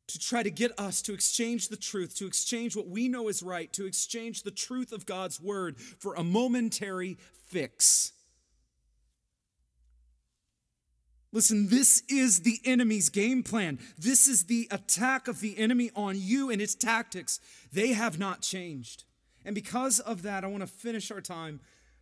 to 0.08 0.20
try 0.20 0.41
to 0.41 0.50
get 0.50 0.72
us 0.80 1.02
to 1.04 1.13
exchange 1.13 1.67
the 1.67 1.78
truth, 1.78 2.15
to 2.15 2.26
exchange 2.26 2.76
what 2.76 2.88
we 2.88 3.08
know 3.10 3.28
is 3.28 3.43
right, 3.43 3.72
to 3.74 3.86
exchange 3.86 4.43
the 4.43 4.52
truth 4.52 4.91
of 4.91 5.06
God's 5.06 5.41
word 5.41 5.78
for 5.78 6.15
a 6.15 6.24
momentary 6.24 7.17
fix. 7.48 8.13
Listen, 11.34 11.67
this 11.67 12.04
is 12.10 12.39
the 12.41 12.60
enemy's 12.63 13.10
game 13.10 13.43
plan. 13.43 13.80
This 13.98 14.28
is 14.28 14.46
the 14.46 14.67
attack 14.72 15.28
of 15.28 15.41
the 15.41 15.58
enemy 15.58 15.91
on 15.93 16.15
you 16.17 16.50
and 16.50 16.62
its 16.62 16.74
tactics. 16.74 17.39
They 17.72 17.89
have 17.89 18.17
not 18.17 18.41
changed. 18.41 19.04
And 19.43 19.54
because 19.54 20.00
of 20.00 20.22
that, 20.24 20.43
I 20.43 20.48
want 20.48 20.62
to 20.62 20.67
finish 20.67 21.12
our 21.12 21.22
time 21.22 21.60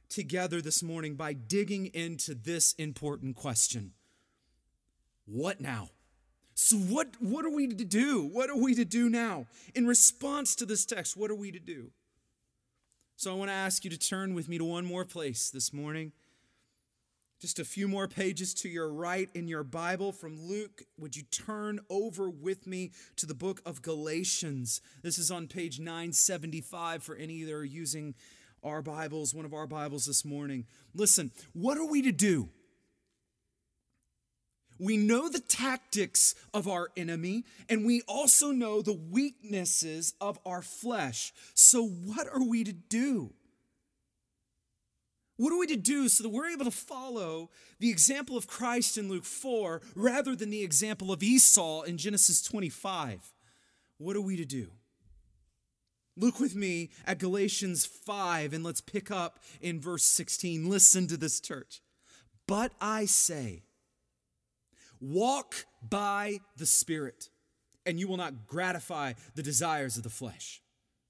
together 0.09 0.61
this 0.61 0.83
morning 0.83 1.15
by 1.15 1.33
digging 1.33 1.87
into 1.87 2.35
this 2.35 2.73
important 2.73 3.35
question 3.35 3.93
What 5.25 5.59
now? 5.59 5.89
So, 6.55 6.77
what, 6.77 7.09
what 7.19 7.43
are 7.45 7.49
we 7.49 7.67
to 7.67 7.83
do? 7.83 8.29
What 8.31 8.49
are 8.49 8.55
we 8.55 8.73
to 8.75 8.85
do 8.85 9.09
now? 9.09 9.45
In 9.75 9.85
response 9.85 10.55
to 10.55 10.65
this 10.65 10.85
text, 10.85 11.17
what 11.17 11.29
are 11.29 11.35
we 11.35 11.51
to 11.51 11.59
do? 11.59 11.91
So, 13.17 13.33
I 13.33 13.35
want 13.35 13.49
to 13.49 13.55
ask 13.55 13.83
you 13.83 13.91
to 13.91 13.99
turn 13.99 14.33
with 14.33 14.47
me 14.47 14.57
to 14.57 14.63
one 14.63 14.85
more 14.85 15.03
place 15.03 15.49
this 15.49 15.73
morning. 15.73 16.13
Just 17.41 17.59
a 17.59 17.65
few 17.65 17.89
more 17.89 18.07
pages 18.07 18.53
to 18.55 18.69
your 18.69 18.89
right 18.89 19.29
in 19.35 19.49
your 19.49 19.63
Bible 19.63 20.13
from 20.13 20.41
Luke. 20.41 20.83
Would 20.97 21.17
you 21.17 21.23
turn 21.23 21.81
over 21.89 22.29
with 22.29 22.65
me 22.65 22.91
to 23.17 23.25
the 23.25 23.35
book 23.35 23.61
of 23.65 23.81
Galatians? 23.81 24.79
This 25.03 25.17
is 25.17 25.29
on 25.29 25.47
page 25.47 25.77
975 25.77 27.03
for 27.03 27.15
any 27.15 27.43
that 27.43 27.53
are 27.53 27.65
using 27.65 28.15
our 28.63 28.81
Bibles, 28.81 29.33
one 29.33 29.43
of 29.43 29.53
our 29.53 29.67
Bibles 29.67 30.05
this 30.05 30.23
morning. 30.23 30.65
Listen, 30.93 31.31
what 31.51 31.77
are 31.77 31.85
we 31.85 32.01
to 32.01 32.13
do? 32.13 32.49
We 34.79 34.97
know 34.97 35.29
the 35.29 35.39
tactics 35.39 36.35
of 36.53 36.67
our 36.67 36.89
enemy, 36.97 37.45
and 37.69 37.85
we 37.85 38.01
also 38.07 38.51
know 38.51 38.81
the 38.81 38.93
weaknesses 38.93 40.13
of 40.19 40.39
our 40.45 40.61
flesh. 40.61 41.33
So, 41.53 41.85
what 41.85 42.27
are 42.27 42.43
we 42.43 42.63
to 42.63 42.73
do? 42.73 43.33
What 45.38 45.51
are 45.51 45.59
we 45.59 45.67
to 45.67 45.75
do 45.75 46.07
so 46.07 46.23
that 46.23 46.29
we're 46.29 46.49
able 46.49 46.65
to 46.65 46.71
follow 46.71 47.49
the 47.79 47.89
example 47.89 48.38
of 48.38 48.47
Christ 48.47 48.97
in 48.97 49.09
Luke 49.09 49.25
4 49.25 49.81
rather 49.93 50.35
than 50.35 50.49
the 50.49 50.63
example 50.63 51.11
of 51.11 51.21
Esau 51.21 51.81
in 51.81 51.97
Genesis 51.97 52.41
25? 52.41 53.33
What 53.97 54.15
are 54.15 54.21
we 54.21 54.38
to 54.38 54.45
do? 54.45 54.71
Look 56.17 56.39
with 56.39 56.55
me 56.55 56.91
at 57.05 57.19
Galatians 57.19 57.85
5 57.85 58.53
and 58.53 58.63
let's 58.63 58.79
pick 58.79 59.11
up 59.11 59.39
in 59.59 59.81
verse 59.81 60.05
16. 60.05 60.69
Listen 60.69 61.07
to 61.07 61.17
this, 61.17 61.41
church. 61.41 61.81
But 62.47 62.71
I 62.79 63.05
say, 63.05 63.63
walk 64.99 65.65
by 65.88 66.39
the 66.58 66.65
Spirit, 66.65 67.29
and 67.86 67.99
you 67.99 68.08
will 68.08 68.17
not 68.17 68.47
gratify 68.47 69.13
the 69.36 69.43
desires 69.43 69.97
of 69.97 70.03
the 70.03 70.10
flesh. 70.10 70.62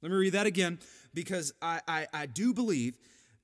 Let 0.01 0.11
me 0.11 0.17
read 0.17 0.33
that 0.33 0.45
again 0.45 0.79
because 1.13 1.53
I, 1.61 1.81
I, 1.87 2.07
I 2.13 2.25
do 2.25 2.53
believe 2.53 2.97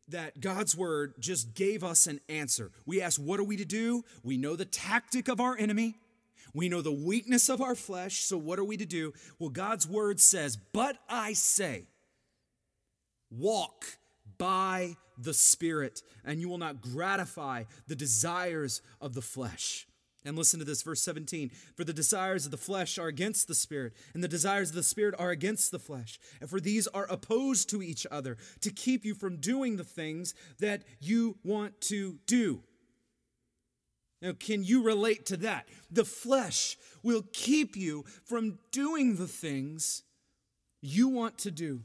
that 0.09 0.41
God's 0.41 0.75
word 0.75 1.13
just 1.19 1.53
gave 1.55 1.83
us 1.83 2.05
an 2.05 2.19
answer. 2.29 2.71
We 2.85 3.01
ask, 3.01 3.19
What 3.19 3.39
are 3.39 3.43
we 3.43 3.57
to 3.57 3.65
do? 3.65 4.03
We 4.23 4.37
know 4.37 4.55
the 4.55 4.65
tactic 4.65 5.27
of 5.27 5.39
our 5.39 5.57
enemy. 5.57 5.95
We 6.53 6.67
know 6.67 6.81
the 6.81 6.91
weakness 6.91 7.49
of 7.49 7.61
our 7.61 7.75
flesh, 7.75 8.19
so 8.19 8.37
what 8.37 8.59
are 8.59 8.63
we 8.63 8.75
to 8.77 8.85
do? 8.85 9.13
Well, 9.39 9.49
God's 9.49 9.87
word 9.87 10.19
says, 10.19 10.57
But 10.57 10.97
I 11.09 11.33
say, 11.33 11.85
walk 13.29 13.85
by 14.37 14.97
the 15.17 15.33
Spirit, 15.33 16.01
and 16.25 16.41
you 16.41 16.49
will 16.49 16.57
not 16.57 16.81
gratify 16.81 17.63
the 17.87 17.95
desires 17.95 18.81
of 18.99 19.13
the 19.13 19.21
flesh. 19.21 19.87
And 20.23 20.37
listen 20.37 20.59
to 20.59 20.65
this, 20.65 20.83
verse 20.83 21.01
17. 21.01 21.49
For 21.75 21.83
the 21.83 21.93
desires 21.93 22.45
of 22.45 22.51
the 22.51 22.57
flesh 22.57 22.99
are 22.99 23.07
against 23.07 23.47
the 23.47 23.55
Spirit, 23.55 23.93
and 24.13 24.23
the 24.23 24.27
desires 24.27 24.69
of 24.69 24.75
the 24.75 24.83
Spirit 24.83 25.15
are 25.17 25.31
against 25.31 25.71
the 25.71 25.79
flesh. 25.79 26.19
And 26.39 26.49
for 26.49 26.59
these 26.59 26.87
are 26.87 27.07
opposed 27.09 27.69
to 27.69 27.81
each 27.81 28.05
other 28.11 28.37
to 28.61 28.71
keep 28.71 29.03
you 29.03 29.15
from 29.15 29.37
doing 29.37 29.77
the 29.77 29.83
things 29.83 30.35
that 30.59 30.83
you 30.99 31.37
want 31.43 31.81
to 31.81 32.19
do. 32.27 32.61
Now, 34.21 34.33
can 34.33 34.63
you 34.63 34.83
relate 34.83 35.25
to 35.27 35.37
that? 35.37 35.67
The 35.89 36.05
flesh 36.05 36.77
will 37.01 37.23
keep 37.33 37.75
you 37.75 38.05
from 38.23 38.59
doing 38.71 39.15
the 39.15 39.27
things 39.27 40.03
you 40.81 41.07
want 41.07 41.39
to 41.39 41.51
do. 41.51 41.81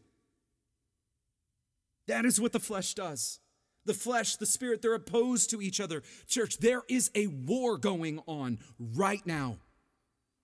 That 2.07 2.27
is 2.27 2.38
what 2.38 2.53
the 2.53 2.61
flesh 2.61 2.92
does. 2.92 3.40
The 3.87 3.94
flesh, 3.94 4.37
the 4.37 4.46
spirit, 4.46 4.83
they're 4.83 4.94
opposed 4.94 5.51
to 5.51 5.62
each 5.62 5.81
other. 5.81 6.03
Church, 6.27 6.59
there 6.59 6.83
is 6.88 7.11
a 7.14 7.29
war 7.29 7.79
going 7.79 8.20
on 8.27 8.59
right 8.79 9.25
now. 9.27 9.57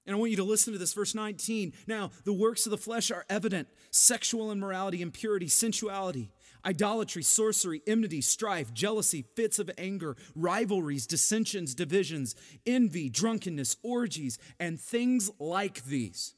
And 0.06 0.16
I 0.16 0.18
want 0.18 0.30
you 0.32 0.36
to 0.38 0.44
listen 0.44 0.72
to 0.72 0.78
this, 0.78 0.94
verse 0.94 1.14
19. 1.14 1.72
Now, 1.86 2.10
the 2.24 2.32
works 2.32 2.66
of 2.66 2.70
the 2.70 2.78
flesh 2.78 3.10
are 3.10 3.24
evident 3.28 3.68
sexual 3.90 4.50
immorality, 4.50 5.02
impurity, 5.02 5.46
sensuality 5.46 6.30
idolatry, 6.64 7.22
sorcery, 7.22 7.82
enmity, 7.86 8.20
strife, 8.20 8.72
jealousy, 8.72 9.24
fits 9.34 9.58
of 9.58 9.70
anger, 9.76 10.16
rivalries, 10.34 11.06
dissensions, 11.06 11.74
divisions, 11.74 12.34
envy, 12.66 13.08
drunkenness, 13.08 13.76
orgies, 13.82 14.38
and 14.60 14.80
things 14.80 15.30
like 15.38 15.84
these. 15.84 16.34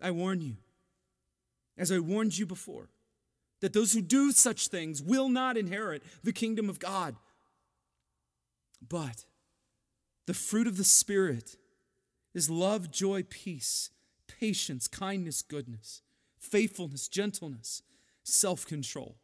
I 0.00 0.10
warn 0.10 0.40
you, 0.40 0.56
as 1.78 1.92
I 1.92 1.98
warned 1.98 2.36
you 2.36 2.46
before, 2.46 2.88
that 3.62 3.72
those 3.72 3.92
who 3.92 4.02
do 4.02 4.32
such 4.32 4.68
things 4.68 5.00
will 5.00 5.28
not 5.28 5.56
inherit 5.56 6.02
the 6.22 6.32
kingdom 6.32 6.68
of 6.68 6.78
God. 6.78 7.16
But 8.86 9.24
the 10.26 10.34
fruit 10.34 10.66
of 10.66 10.76
the 10.76 10.84
Spirit 10.84 11.56
is 12.34 12.50
love, 12.50 12.90
joy, 12.90 13.22
peace, 13.22 13.90
patience, 14.26 14.88
kindness, 14.88 15.42
goodness, 15.42 16.02
faithfulness, 16.38 17.08
gentleness 17.08 17.82
self 18.24 18.66
control. 18.66 19.16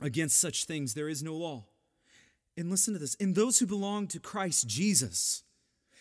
Against 0.00 0.40
such 0.40 0.64
things 0.64 0.94
there 0.94 1.08
is 1.08 1.22
no 1.22 1.34
law. 1.34 1.64
And 2.56 2.70
listen 2.70 2.94
to 2.94 3.00
this 3.00 3.16
and 3.18 3.34
those 3.34 3.58
who 3.58 3.66
belong 3.66 4.06
to 4.08 4.20
Christ 4.20 4.68
Jesus 4.68 5.42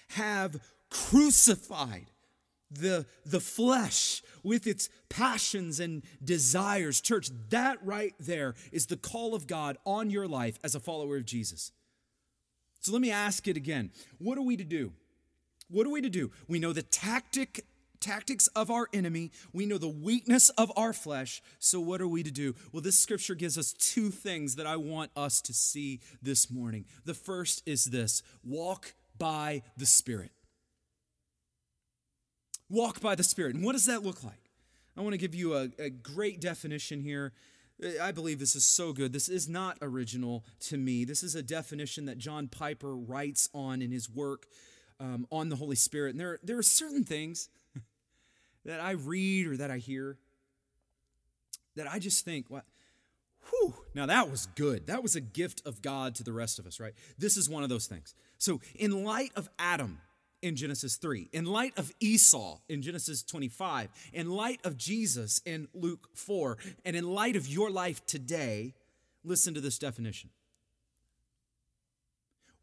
have 0.09 0.59
crucified 0.91 2.11
the, 2.73 3.05
the 3.25 3.39
flesh 3.39 4.21
with 4.43 4.67
its 4.67 4.89
passions 5.09 5.79
and 5.79 6.03
desires. 6.23 7.01
Church, 7.01 7.29
that 7.49 7.77
right 7.83 8.13
there 8.19 8.55
is 8.71 8.87
the 8.87 8.97
call 8.97 9.35
of 9.35 9.47
God 9.47 9.77
on 9.85 10.09
your 10.09 10.27
life 10.27 10.59
as 10.63 10.75
a 10.75 10.79
follower 10.79 11.17
of 11.17 11.25
Jesus. 11.25 11.71
So 12.79 12.91
let 12.91 13.01
me 13.01 13.11
ask 13.11 13.47
it 13.47 13.55
again. 13.55 13.91
What 14.17 14.37
are 14.37 14.43
we 14.43 14.57
to 14.57 14.63
do? 14.63 14.93
What 15.69 15.87
are 15.87 15.91
we 15.91 16.01
to 16.01 16.09
do? 16.09 16.31
We 16.47 16.59
know 16.59 16.73
the 16.73 16.83
tactic 16.83 17.65
tactics 18.03 18.47
of 18.47 18.69
our 18.69 18.89
enemy. 18.93 19.31
We 19.53 19.65
know 19.65 19.77
the 19.77 19.87
weakness 19.87 20.49
of 20.51 20.71
our 20.75 20.91
flesh. 20.91 21.41
So, 21.59 21.79
what 21.79 22.01
are 22.01 22.07
we 22.07 22.21
to 22.21 22.31
do? 22.31 22.53
Well, 22.71 22.81
this 22.81 22.99
scripture 22.99 23.33
gives 23.33 23.57
us 23.57 23.73
two 23.73 24.09
things 24.09 24.55
that 24.57 24.67
I 24.67 24.75
want 24.75 25.11
us 25.15 25.41
to 25.43 25.53
see 25.53 26.01
this 26.21 26.51
morning. 26.51 26.85
The 27.05 27.13
first 27.13 27.63
is 27.65 27.85
this 27.85 28.21
walk 28.43 28.93
by 29.17 29.63
the 29.77 29.85
Spirit. 29.85 30.31
Walk 32.69 33.01
by 33.01 33.15
the 33.15 33.23
Spirit. 33.23 33.55
And 33.55 33.63
what 33.63 33.73
does 33.73 33.85
that 33.85 34.03
look 34.03 34.23
like? 34.23 34.49
I 34.97 35.01
want 35.01 35.13
to 35.13 35.17
give 35.17 35.35
you 35.35 35.55
a, 35.55 35.69
a 35.79 35.89
great 35.89 36.39
definition 36.39 37.01
here. 37.01 37.33
I 38.01 38.11
believe 38.11 38.39
this 38.39 38.55
is 38.55 38.63
so 38.63 38.93
good. 38.93 39.11
This 39.11 39.27
is 39.27 39.49
not 39.49 39.77
original 39.81 40.45
to 40.61 40.77
me. 40.77 41.05
This 41.05 41.23
is 41.23 41.35
a 41.35 41.41
definition 41.41 42.05
that 42.05 42.17
John 42.17 42.47
Piper 42.47 42.95
writes 42.95 43.49
on 43.53 43.81
in 43.81 43.91
his 43.91 44.09
work 44.09 44.45
um, 44.99 45.27
on 45.31 45.49
the 45.49 45.55
Holy 45.55 45.75
Spirit. 45.75 46.11
And 46.11 46.19
there, 46.19 46.39
there 46.43 46.57
are 46.57 46.63
certain 46.63 47.03
things 47.03 47.49
that 48.65 48.79
I 48.79 48.91
read 48.91 49.47
or 49.47 49.57
that 49.57 49.71
I 49.71 49.77
hear 49.77 50.17
that 51.75 51.91
I 51.91 51.99
just 51.99 52.23
think, 52.23 52.49
what? 52.49 52.65
Whew, 53.49 53.73
now 53.93 54.05
that 54.05 54.29
was 54.29 54.47
good. 54.55 54.87
That 54.87 55.03
was 55.03 55.15
a 55.15 55.21
gift 55.21 55.61
of 55.65 55.81
God 55.81 56.15
to 56.15 56.23
the 56.23 56.31
rest 56.31 56.59
of 56.59 56.67
us, 56.67 56.79
right? 56.79 56.93
This 57.17 57.35
is 57.35 57.49
one 57.49 57.63
of 57.63 57.69
those 57.69 57.87
things. 57.87 58.13
So, 58.37 58.61
in 58.75 59.03
light 59.03 59.31
of 59.35 59.49
Adam 59.59 59.99
in 60.43 60.55
Genesis 60.55 60.97
3, 60.97 61.29
in 61.31 61.45
light 61.45 61.73
of 61.77 61.91
Esau 61.99 62.59
in 62.67 62.81
Genesis 62.81 63.23
25, 63.23 63.89
in 64.11 64.29
light 64.29 64.59
of 64.65 64.77
Jesus 64.77 65.41
in 65.45 65.69
Luke 65.73 66.09
4, 66.15 66.57
and 66.85 66.95
in 66.95 67.09
light 67.09 67.35
of 67.35 67.47
your 67.47 67.71
life 67.71 68.05
today, 68.05 68.73
listen 69.23 69.53
to 69.53 69.61
this 69.61 69.79
definition 69.79 70.29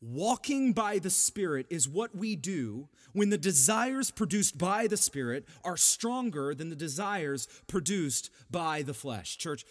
Walking 0.03 0.73
by 0.73 0.99
the 0.99 1.11
Spirit 1.11 1.67
is 1.69 1.89
what 1.89 2.15
we 2.15 2.37
do 2.37 2.89
when 3.13 3.29
the 3.29 3.39
desires 3.39 4.11
produced 4.11 4.57
by 4.57 4.87
the 4.87 4.97
Spirit 4.97 5.47
are 5.63 5.77
stronger 5.77 6.55
than 6.55 6.71
the 6.71 6.77
desires 6.77 7.49
produced 7.67 8.31
by 8.51 8.81
the 8.81 8.95
flesh. 8.95 9.37
Church, 9.37 9.65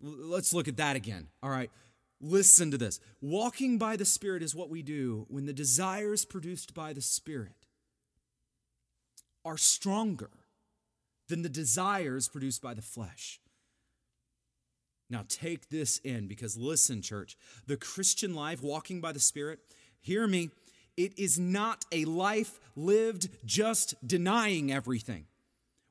let's 0.00 0.52
look 0.52 0.66
at 0.66 0.76
that 0.78 0.96
again. 0.96 1.28
All 1.40 1.50
right, 1.50 1.70
listen 2.20 2.70
to 2.70 2.78
this. 2.78 3.00
Walking 3.20 3.78
by 3.78 3.96
the 3.96 4.04
Spirit 4.04 4.42
is 4.42 4.54
what 4.54 4.70
we 4.70 4.82
do 4.82 5.26
when 5.28 5.46
the 5.46 5.52
desires 5.52 6.24
produced 6.24 6.74
by 6.74 6.92
the 6.92 7.00
Spirit 7.00 7.66
are 9.44 9.56
stronger 9.56 10.30
than 11.28 11.42
the 11.42 11.48
desires 11.48 12.28
produced 12.28 12.62
by 12.62 12.74
the 12.74 12.82
flesh. 12.82 13.40
Now, 15.08 15.24
take 15.28 15.68
this 15.68 15.98
in 15.98 16.26
because 16.26 16.56
listen, 16.56 17.00
church, 17.00 17.36
the 17.66 17.76
Christian 17.76 18.34
life, 18.34 18.62
walking 18.62 19.00
by 19.00 19.12
the 19.12 19.20
Spirit, 19.20 19.60
hear 20.00 20.26
me, 20.26 20.50
it 20.96 21.18
is 21.18 21.38
not 21.38 21.84
a 21.92 22.04
life 22.06 22.58
lived 22.74 23.28
just 23.44 23.94
denying 24.06 24.72
everything. 24.72 25.26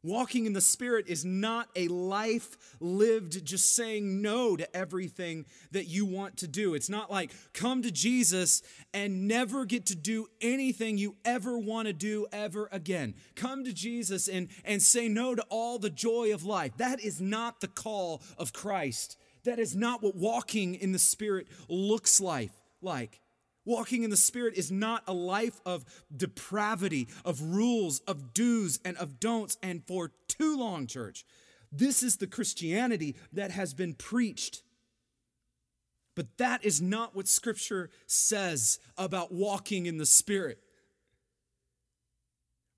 Walking 0.06 0.46
in 0.46 0.54
the 0.54 0.62
Spirit 0.62 1.08
is 1.08 1.26
not 1.26 1.68
a 1.76 1.88
life 1.88 2.78
lived 2.80 3.44
just 3.44 3.74
saying 3.74 4.22
no 4.22 4.56
to 4.56 4.78
everything 4.78 5.48
that 5.72 5.88
you 5.88 6.06
want 6.06 6.38
to 6.38 6.48
do. 6.48 6.76
It's 6.76 6.90
not 6.90 7.10
like 7.10 7.32
come 7.54 7.82
to 7.82 7.90
Jesus 7.90 8.62
and 8.94 9.28
never 9.28 9.66
get 9.66 9.88
to 9.88 9.96
do 9.96 10.28
anything 10.42 11.00
you 11.00 11.16
ever 11.26 11.58
want 11.58 11.88
to 11.88 11.94
do 11.94 12.28
ever 12.32 12.70
again. 12.72 13.16
Come 13.36 13.64
to 13.64 13.74
Jesus 13.74 14.28
and, 14.28 14.50
and 14.64 14.80
say 14.80 15.08
no 15.08 15.34
to 15.34 15.44
all 15.50 15.80
the 15.80 15.90
joy 15.90 16.32
of 16.36 16.46
life. 16.46 16.78
That 16.78 17.00
is 17.00 17.20
not 17.20 17.60
the 17.60 17.68
call 17.68 18.22
of 18.38 18.54
Christ. 18.54 19.18
That 19.44 19.58
is 19.58 19.76
not 19.76 20.04
what 20.04 20.16
walking 20.16 20.76
in 20.76 20.92
the 20.92 21.00
Spirit 21.00 21.48
looks 21.68 22.22
like. 22.22 22.52
like. 22.80 23.22
Walking 23.66 24.04
in 24.04 24.12
the 24.12 24.18
Spirit 24.18 24.54
is 24.56 24.72
not 24.72 25.04
a 25.08 25.14
life 25.14 25.60
of 25.66 25.86
depravity, 26.16 27.08
of 27.26 27.42
rules, 27.42 28.00
of 28.02 28.34
do's, 28.34 28.80
and 28.86 28.96
of 28.98 29.20
don'ts. 29.20 29.58
And 29.64 29.84
for 29.86 30.12
too 30.28 30.58
long, 30.58 30.86
church, 30.86 31.26
this 31.72 32.04
is 32.04 32.18
the 32.18 32.28
Christianity 32.28 33.16
that 33.34 33.52
has 33.52 33.74
been 33.74 33.96
preached. 33.96 34.62
But 36.16 36.38
that 36.38 36.64
is 36.64 36.82
not 36.82 37.16
what 37.16 37.28
Scripture 37.28 37.90
says 38.06 38.80
about 38.98 39.34
walking 39.34 39.86
in 39.86 39.98
the 39.98 40.06
Spirit. 40.06 40.60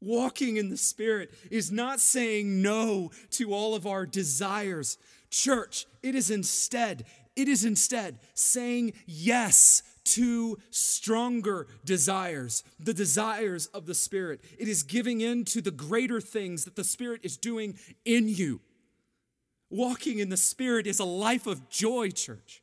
Walking 0.02 0.58
in 0.58 0.70
the 0.70 0.78
Spirit 0.78 1.32
is 1.52 1.72
not 1.72 2.00
saying 2.00 2.62
no 2.62 3.12
to 3.32 3.54
all 3.54 3.76
of 3.76 3.86
our 3.86 4.06
desires. 4.06 4.98
Church, 5.30 5.86
it 6.02 6.16
is 6.16 6.32
instead, 6.32 7.06
it 7.36 7.48
is 7.48 7.66
instead 7.66 8.20
saying 8.34 8.94
yes 9.06 9.84
to 10.08 10.58
stronger 10.70 11.68
desires, 11.86 12.64
the 12.80 12.94
desires 12.94 13.68
of 13.68 13.86
the 13.86 13.94
Spirit. 13.94 14.42
It 14.58 14.68
is 14.68 14.84
giving 14.84 15.22
in 15.22 15.46
to 15.46 15.62
the 15.62 15.72
greater 15.72 16.22
things 16.22 16.64
that 16.66 16.76
the 16.76 16.84
Spirit 16.84 17.22
is 17.24 17.38
doing 17.38 17.78
in 18.06 18.28
you. 18.28 18.62
Walking 19.70 20.20
in 20.20 20.30
the 20.30 20.38
Spirit 20.38 20.88
is 20.88 21.00
a 21.00 21.06
life 21.06 21.46
of 21.46 21.70
joy, 21.70 22.12
church. 22.12 22.62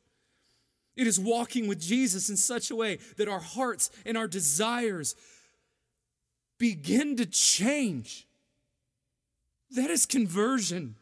It 0.95 1.07
is 1.07 1.19
walking 1.19 1.67
with 1.67 1.79
Jesus 1.79 2.29
in 2.29 2.37
such 2.37 2.71
a 2.71 2.75
way 2.75 2.99
that 3.17 3.27
our 3.27 3.39
hearts 3.39 3.89
and 4.05 4.17
our 4.17 4.27
desires 4.27 5.15
begin 6.57 7.15
to 7.17 7.25
change. 7.25 8.25
That 9.71 9.89
is 9.89 10.05
conversion 10.05 10.95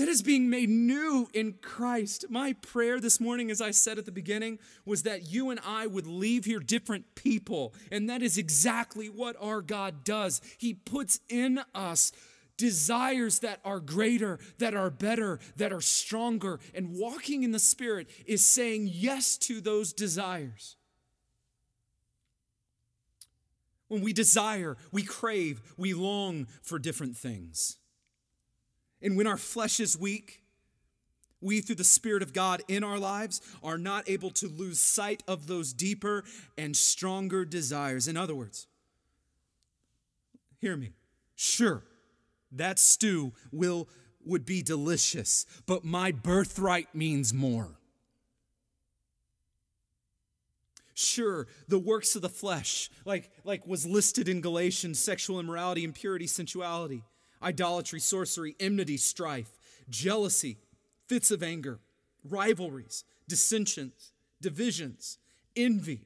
that 0.00 0.08
is 0.08 0.22
being 0.22 0.48
made 0.48 0.70
new 0.70 1.28
in 1.34 1.52
Christ. 1.60 2.24
My 2.30 2.54
prayer 2.54 3.00
this 3.00 3.20
morning, 3.20 3.50
as 3.50 3.60
I 3.60 3.70
said 3.70 3.98
at 3.98 4.06
the 4.06 4.10
beginning, 4.10 4.58
was 4.86 5.02
that 5.02 5.30
you 5.30 5.50
and 5.50 5.60
I 5.62 5.86
would 5.86 6.06
leave 6.06 6.46
here 6.46 6.58
different 6.58 7.14
people. 7.14 7.74
And 7.92 8.08
that 8.08 8.22
is 8.22 8.38
exactly 8.38 9.08
what 9.08 9.36
our 9.38 9.60
God 9.60 10.02
does. 10.02 10.40
He 10.56 10.72
puts 10.72 11.20
in 11.28 11.60
us 11.74 12.12
desires 12.56 13.40
that 13.40 13.60
are 13.62 13.78
greater, 13.78 14.38
that 14.56 14.72
are 14.74 14.88
better, 14.88 15.38
that 15.56 15.70
are 15.70 15.82
stronger. 15.82 16.60
And 16.74 16.96
walking 16.96 17.42
in 17.42 17.52
the 17.52 17.58
Spirit 17.58 18.08
is 18.24 18.42
saying 18.42 18.88
yes 18.90 19.36
to 19.36 19.60
those 19.60 19.92
desires. 19.92 20.76
When 23.88 24.00
we 24.00 24.14
desire, 24.14 24.78
we 24.92 25.02
crave, 25.02 25.60
we 25.76 25.92
long 25.92 26.46
for 26.62 26.78
different 26.78 27.18
things. 27.18 27.76
And 29.02 29.16
when 29.16 29.26
our 29.26 29.36
flesh 29.36 29.80
is 29.80 29.98
weak, 29.98 30.42
we, 31.40 31.60
through 31.60 31.76
the 31.76 31.84
Spirit 31.84 32.22
of 32.22 32.32
God 32.32 32.62
in 32.68 32.84
our 32.84 32.98
lives, 32.98 33.40
are 33.62 33.78
not 33.78 34.08
able 34.08 34.30
to 34.30 34.46
lose 34.46 34.78
sight 34.78 35.22
of 35.26 35.46
those 35.46 35.72
deeper 35.72 36.24
and 36.58 36.76
stronger 36.76 37.44
desires. 37.44 38.08
In 38.08 38.16
other 38.16 38.34
words, 38.34 38.66
hear 40.58 40.76
me. 40.76 40.92
Sure, 41.34 41.82
that 42.52 42.78
stew 42.78 43.32
will 43.50 43.88
would 44.22 44.44
be 44.44 44.62
delicious, 44.62 45.46
but 45.64 45.82
my 45.82 46.12
birthright 46.12 46.94
means 46.94 47.32
more. 47.32 47.78
Sure, 50.92 51.46
the 51.68 51.78
works 51.78 52.14
of 52.14 52.20
the 52.20 52.28
flesh, 52.28 52.90
like, 53.06 53.30
like 53.44 53.66
was 53.66 53.86
listed 53.86 54.28
in 54.28 54.42
Galatians, 54.42 54.98
sexual 54.98 55.40
immorality, 55.40 55.84
impurity, 55.84 56.26
sensuality 56.26 57.02
idolatry, 57.42 58.00
sorcery, 58.00 58.56
enmity, 58.60 58.96
strife, 58.96 59.58
jealousy, 59.88 60.58
fits 61.06 61.30
of 61.30 61.42
anger, 61.42 61.80
rivalries, 62.24 63.04
dissensions, 63.28 64.12
divisions, 64.40 65.18
envy, 65.56 66.02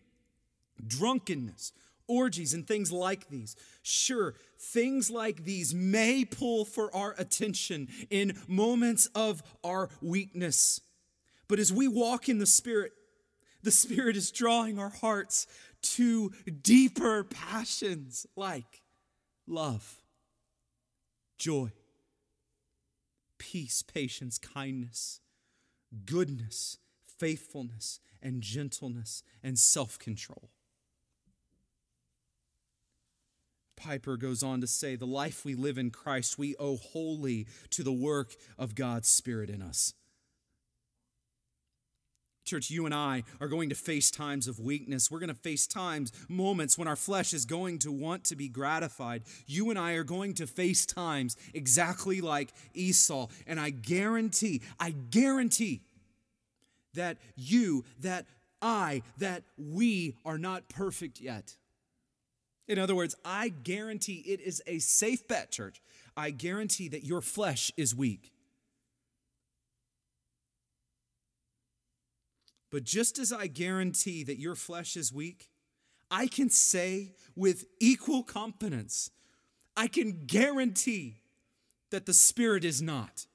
drunkenness, 0.87 1.73
orgies, 2.07 2.55
and 2.55 2.67
things 2.67 2.93
like 2.93 3.29
these. 3.29 3.57
Sure, 3.83 4.35
things 4.59 5.11
like 5.11 5.45
these 5.45 5.75
may 5.75 6.25
pull 6.25 6.65
for 6.65 6.95
our 6.95 7.15
attention 7.19 7.89
in 8.11 8.37
moments 8.47 9.07
of 9.15 9.43
our 9.63 9.89
weakness. 10.01 10.81
But 11.49 11.59
as 11.59 11.73
we 11.73 11.89
walk 11.89 12.29
in 12.29 12.39
the 12.39 12.47
Spirit, 12.47 12.93
the 13.63 13.71
Spirit 13.71 14.17
is 14.17 14.31
drawing 14.31 14.79
our 14.79 14.91
hearts 14.91 15.47
to 15.83 16.33
deeper 16.63 17.25
passions 17.25 18.27
like 18.37 18.83
love 19.47 19.97
joy, 21.39 21.73
peace, 23.39 23.83
patience, 23.83 24.39
kindness, 24.39 25.21
goodness, 26.05 26.79
faithfulness, 27.19 28.01
and 28.23 28.43
gentleness, 28.43 29.23
and 29.43 29.59
self 29.59 29.99
control. 29.99 30.51
Piper 33.77 34.17
goes 34.17 34.43
on 34.43 34.61
to 34.61 34.67
say, 34.67 34.97
The 34.97 35.07
life 35.07 35.45
we 35.45 35.55
live 35.55 35.79
in 35.79 35.91
Christ, 35.91 36.39
we 36.39 36.57
owe 36.57 36.77
wholly 36.77 37.47
to 37.71 37.83
the 37.83 37.93
work 37.93 38.35
of 38.59 38.75
God's 38.75 39.09
Spirit 39.09 39.51
in 39.51 39.61
us. 39.61 39.93
Church, 42.45 42.71
you 42.71 42.85
and 42.85 42.95
I 42.95 43.25
are 43.41 43.49
going 43.49 43.71
to 43.71 43.75
face 43.75 44.11
times 44.11 44.47
of 44.47 44.61
weakness. 44.61 45.11
We're 45.11 45.19
going 45.19 45.29
to 45.29 45.35
face 45.35 45.67
times, 45.67 46.13
moments 46.29 46.77
when 46.77 46.87
our 46.87 46.97
flesh 46.97 47.33
is 47.33 47.45
going 47.45 47.79
to 47.81 47.93
want 47.93 48.25
to 48.25 48.37
be 48.37 48.49
gratified. 48.49 49.23
You 49.47 49.71
and 49.71 49.79
I 49.79 49.93
are 49.95 50.05
going 50.05 50.35
to 50.35 50.47
face 50.47 50.85
times 50.85 51.37
exactly 51.55 52.21
like 52.21 52.53
Esau. 52.75 53.29
And 53.47 53.59
I 53.59 53.71
guarantee, 53.71 54.63
I 54.79 54.91
guarantee 54.91 55.83
that 56.93 57.17
you, 57.35 57.85
that 58.01 58.27
I, 58.61 59.03
that 59.19 59.43
we 59.57 60.17
are 60.25 60.39
not 60.39 60.69
perfect 60.69 61.21
yet. 61.21 61.57
In 62.69 62.79
other 62.79 62.95
words, 62.95 63.15
I 63.25 63.49
guarantee 63.49 64.23
it 64.27 64.41
is 64.41 64.63
a 64.67 64.79
safe 64.79 65.27
bet, 65.29 65.51
church. 65.51 65.83
I 66.17 66.31
guarantee 66.31 66.89
that 66.89 67.05
your 67.05 67.21
flesh 67.21 67.73
is 67.77 67.95
weak. 67.95 68.34
But 72.75 72.83
just 72.83 73.21
as 73.21 73.33
I 73.33 73.47
guarantee 73.47 74.25
that 74.25 74.41
your 74.41 74.57
flesh 74.57 74.97
is 74.97 75.13
weak, 75.13 75.49
I 76.11 76.27
can 76.27 76.51
say 76.51 77.13
with 77.37 77.67
equal 77.79 78.25
confidence, 78.25 79.13
I 79.77 79.87
can 79.87 80.27
guarantee 80.27 81.21
that 81.91 82.05
the 82.05 82.13
Spirit 82.13 82.65
is 82.65 82.83
not. 82.83 83.27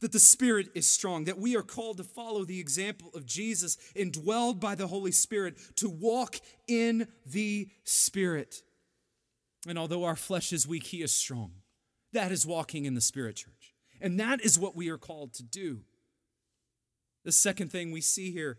That 0.00 0.10
the 0.10 0.18
Spirit 0.18 0.70
is 0.74 0.88
strong, 0.88 1.26
that 1.26 1.38
we 1.38 1.56
are 1.56 1.62
called 1.62 1.98
to 1.98 2.02
follow 2.02 2.44
the 2.44 2.58
example 2.58 3.12
of 3.14 3.24
Jesus, 3.24 3.78
indwelled 3.94 4.58
by 4.58 4.74
the 4.74 4.88
Holy 4.88 5.12
Spirit, 5.12 5.56
to 5.76 5.88
walk 5.88 6.40
in 6.66 7.06
the 7.24 7.68
Spirit. 7.84 8.64
And 9.68 9.78
although 9.78 10.02
our 10.02 10.16
flesh 10.16 10.52
is 10.52 10.66
weak, 10.66 10.86
He 10.86 11.00
is 11.02 11.12
strong. 11.12 11.52
That 12.12 12.32
is 12.32 12.44
walking 12.44 12.86
in 12.86 12.94
the 12.94 13.00
Spirit, 13.00 13.36
church. 13.36 13.76
And 14.00 14.18
that 14.18 14.40
is 14.40 14.58
what 14.58 14.74
we 14.74 14.88
are 14.88 14.98
called 14.98 15.32
to 15.34 15.44
do. 15.44 15.82
The 17.24 17.32
second 17.32 17.70
thing 17.70 17.90
we 17.90 18.00
see 18.00 18.30
here, 18.30 18.58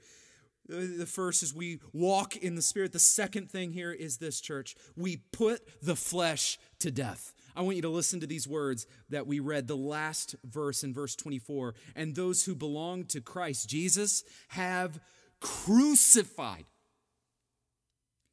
uh, 0.71 0.75
the 0.97 1.05
first 1.05 1.43
is 1.43 1.53
we 1.53 1.79
walk 1.93 2.35
in 2.35 2.55
the 2.55 2.61
Spirit. 2.61 2.91
The 2.91 2.99
second 2.99 3.49
thing 3.49 3.71
here 3.73 3.91
is 3.91 4.17
this, 4.17 4.39
church. 4.41 4.75
We 4.95 5.17
put 5.31 5.61
the 5.81 5.95
flesh 5.95 6.59
to 6.79 6.91
death. 6.91 7.33
I 7.55 7.61
want 7.61 7.75
you 7.75 7.81
to 7.81 7.89
listen 7.89 8.19
to 8.19 8.27
these 8.27 8.47
words 8.47 8.85
that 9.09 9.27
we 9.27 9.39
read, 9.39 9.67
the 9.67 9.75
last 9.75 10.35
verse 10.43 10.83
in 10.83 10.93
verse 10.93 11.15
24. 11.15 11.73
And 11.95 12.15
those 12.15 12.45
who 12.45 12.55
belong 12.55 13.05
to 13.05 13.21
Christ 13.21 13.69
Jesus 13.69 14.23
have 14.49 14.99
crucified 15.39 16.65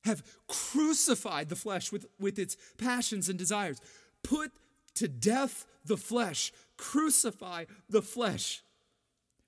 have 0.07 0.23
crucified 0.49 1.49
the 1.49 1.57
flesh 1.57 1.93
with, 1.93 2.07
with 2.19 2.39
its 2.39 2.57
passions 2.79 3.29
and 3.29 3.39
desires. 3.39 3.81
Put 4.23 4.53
to 4.95 5.09
death 5.09 5.67
the 5.85 5.97
flesh, 5.97 6.53
crucify 6.79 7.67
the 7.89 8.03
flesh. 8.03 8.63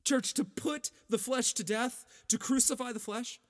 Church, 0.09 0.33
to 0.35 0.45
put 0.45 0.91
the 1.11 1.19
flesh 1.19 1.53
to 1.53 1.63
death, 1.63 2.07
to 2.29 2.39
crucify 2.39 2.93
the 2.93 2.99
flesh, 2.99 3.41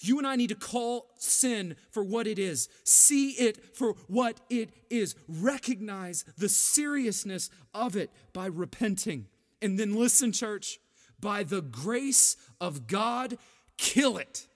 you 0.00 0.16
and 0.16 0.26
I 0.26 0.34
need 0.34 0.48
to 0.48 0.54
call 0.54 1.10
sin 1.18 1.76
for 1.90 2.02
what 2.02 2.26
it 2.26 2.38
is, 2.38 2.70
see 2.84 3.32
it 3.32 3.76
for 3.76 3.92
what 4.08 4.40
it 4.48 4.70
is, 4.88 5.14
recognize 5.28 6.24
the 6.38 6.48
seriousness 6.48 7.50
of 7.74 7.96
it 7.96 8.10
by 8.32 8.46
repenting. 8.46 9.26
And 9.60 9.78
then 9.78 9.94
listen, 9.94 10.32
church, 10.32 10.80
by 11.20 11.42
the 11.42 11.60
grace 11.60 12.36
of 12.58 12.86
God, 12.86 13.36
kill 13.76 14.16
it 14.16 14.48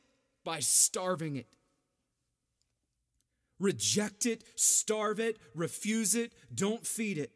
by 0.44 0.60
starving 0.60 1.36
it. 1.36 1.46
Reject 3.60 4.24
it, 4.24 4.44
starve 4.56 5.20
it, 5.20 5.38
refuse 5.54 6.14
it, 6.14 6.32
don't 6.54 6.86
feed 6.86 7.18
it. 7.18 7.32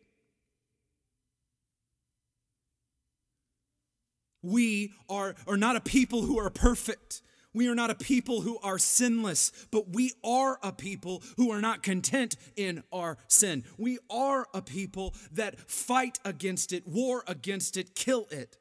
We 4.42 4.92
are, 5.08 5.34
are 5.46 5.56
not 5.56 5.76
a 5.76 5.80
people 5.80 6.22
who 6.22 6.38
are 6.38 6.50
perfect. 6.50 7.22
We 7.52 7.68
are 7.68 7.74
not 7.74 7.90
a 7.90 7.96
people 7.96 8.42
who 8.42 8.58
are 8.62 8.78
sinless, 8.78 9.50
but 9.70 9.88
we 9.88 10.12
are 10.22 10.58
a 10.62 10.72
people 10.72 11.22
who 11.36 11.50
are 11.50 11.60
not 11.60 11.82
content 11.82 12.36
in 12.54 12.84
our 12.92 13.18
sin. 13.26 13.64
We 13.76 13.98
are 14.08 14.46
a 14.54 14.62
people 14.62 15.14
that 15.32 15.58
fight 15.68 16.18
against 16.24 16.72
it, 16.72 16.86
war 16.86 17.24
against 17.26 17.76
it, 17.76 17.94
kill 17.94 18.26
it. 18.30 18.56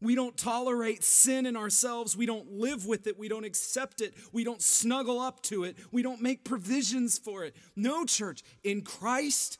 We 0.00 0.14
don't 0.14 0.36
tolerate 0.36 1.02
sin 1.02 1.46
in 1.46 1.56
ourselves. 1.56 2.16
We 2.16 2.26
don't 2.26 2.50
live 2.50 2.86
with 2.86 3.06
it. 3.06 3.18
We 3.18 3.28
don't 3.28 3.44
accept 3.44 4.00
it. 4.00 4.14
We 4.32 4.44
don't 4.44 4.60
snuggle 4.60 5.20
up 5.20 5.42
to 5.44 5.64
it. 5.64 5.76
We 5.92 6.02
don't 6.02 6.20
make 6.20 6.44
provisions 6.44 7.18
for 7.18 7.44
it. 7.44 7.56
No, 7.74 8.04
church, 8.04 8.42
in 8.62 8.82
Christ, 8.82 9.58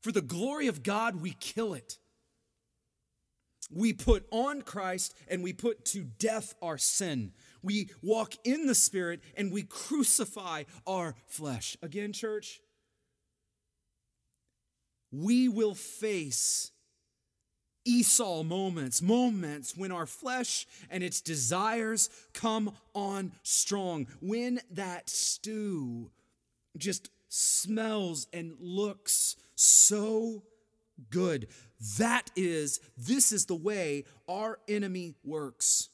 for 0.00 0.10
the 0.10 0.22
glory 0.22 0.66
of 0.66 0.82
God, 0.82 1.22
we 1.22 1.36
kill 1.38 1.74
it. 1.74 1.98
We 3.70 3.92
put 3.92 4.26
on 4.30 4.62
Christ 4.62 5.14
and 5.28 5.42
we 5.42 5.52
put 5.52 5.84
to 5.86 6.04
death 6.04 6.54
our 6.62 6.78
sin. 6.78 7.32
We 7.62 7.90
walk 8.02 8.34
in 8.44 8.66
the 8.66 8.74
Spirit 8.74 9.20
and 9.36 9.52
we 9.52 9.62
crucify 9.62 10.64
our 10.86 11.16
flesh. 11.26 11.76
Again, 11.82 12.12
church, 12.12 12.60
we 15.10 15.48
will 15.48 15.74
face 15.74 16.70
Esau 17.84 18.42
moments, 18.42 19.00
moments 19.00 19.74
when 19.76 19.92
our 19.92 20.06
flesh 20.06 20.66
and 20.90 21.02
its 21.02 21.20
desires 21.20 22.10
come 22.34 22.72
on 22.94 23.32
strong, 23.42 24.06
when 24.20 24.60
that 24.70 25.08
stew 25.08 26.10
just 26.76 27.10
smells 27.28 28.26
and 28.32 28.54
looks 28.60 29.36
so 29.54 30.42
good. 31.10 31.48
That 31.98 32.30
is, 32.36 32.80
this 32.96 33.32
is 33.32 33.46
the 33.46 33.54
way 33.54 34.04
our 34.28 34.58
enemy 34.68 35.14
works. 35.24 35.88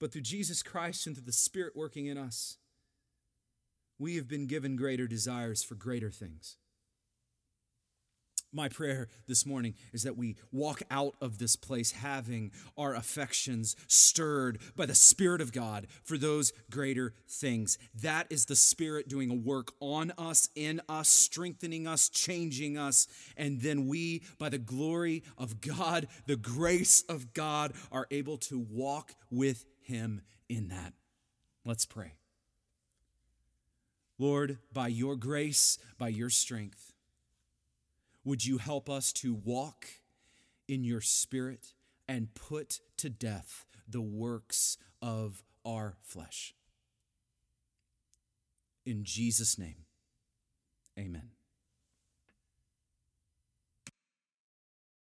But 0.00 0.12
through 0.12 0.22
Jesus 0.22 0.62
Christ 0.62 1.06
and 1.06 1.16
through 1.16 1.26
the 1.26 1.32
Spirit 1.32 1.74
working 1.74 2.06
in 2.06 2.16
us, 2.16 2.58
we 3.98 4.16
have 4.16 4.28
been 4.28 4.46
given 4.46 4.76
greater 4.76 5.08
desires 5.08 5.62
for 5.62 5.74
greater 5.74 6.10
things. 6.10 6.56
My 8.50 8.70
prayer 8.70 9.08
this 9.26 9.44
morning 9.44 9.74
is 9.92 10.04
that 10.04 10.16
we 10.16 10.36
walk 10.50 10.80
out 10.90 11.16
of 11.20 11.38
this 11.38 11.54
place 11.54 11.92
having 11.92 12.50
our 12.78 12.94
affections 12.94 13.76
stirred 13.88 14.58
by 14.74 14.86
the 14.86 14.94
Spirit 14.94 15.42
of 15.42 15.52
God 15.52 15.86
for 16.02 16.16
those 16.16 16.54
greater 16.70 17.12
things. 17.28 17.76
That 17.94 18.26
is 18.30 18.46
the 18.46 18.56
Spirit 18.56 19.06
doing 19.06 19.30
a 19.30 19.34
work 19.34 19.72
on 19.80 20.14
us, 20.16 20.48
in 20.54 20.80
us, 20.88 21.10
strengthening 21.10 21.86
us, 21.86 22.08
changing 22.08 22.78
us. 22.78 23.06
And 23.36 23.60
then 23.60 23.86
we, 23.86 24.22
by 24.38 24.48
the 24.48 24.58
glory 24.58 25.24
of 25.36 25.60
God, 25.60 26.08
the 26.26 26.36
grace 26.36 27.02
of 27.02 27.34
God, 27.34 27.74
are 27.92 28.06
able 28.10 28.38
to 28.38 28.58
walk 28.58 29.12
with 29.30 29.66
Him 29.82 30.22
in 30.48 30.68
that. 30.68 30.94
Let's 31.66 31.84
pray. 31.84 32.14
Lord, 34.18 34.56
by 34.72 34.88
your 34.88 35.16
grace, 35.16 35.78
by 35.98 36.08
your 36.08 36.30
strength, 36.30 36.94
would 38.28 38.44
you 38.44 38.58
help 38.58 38.90
us 38.90 39.10
to 39.10 39.32
walk 39.32 39.86
in 40.68 40.84
your 40.84 41.00
spirit 41.00 41.72
and 42.06 42.34
put 42.34 42.80
to 42.98 43.08
death 43.08 43.64
the 43.88 44.02
works 44.02 44.76
of 45.00 45.42
our 45.64 45.96
flesh? 46.02 46.54
In 48.84 49.02
Jesus' 49.02 49.58
name, 49.58 49.86
amen. 50.98 51.37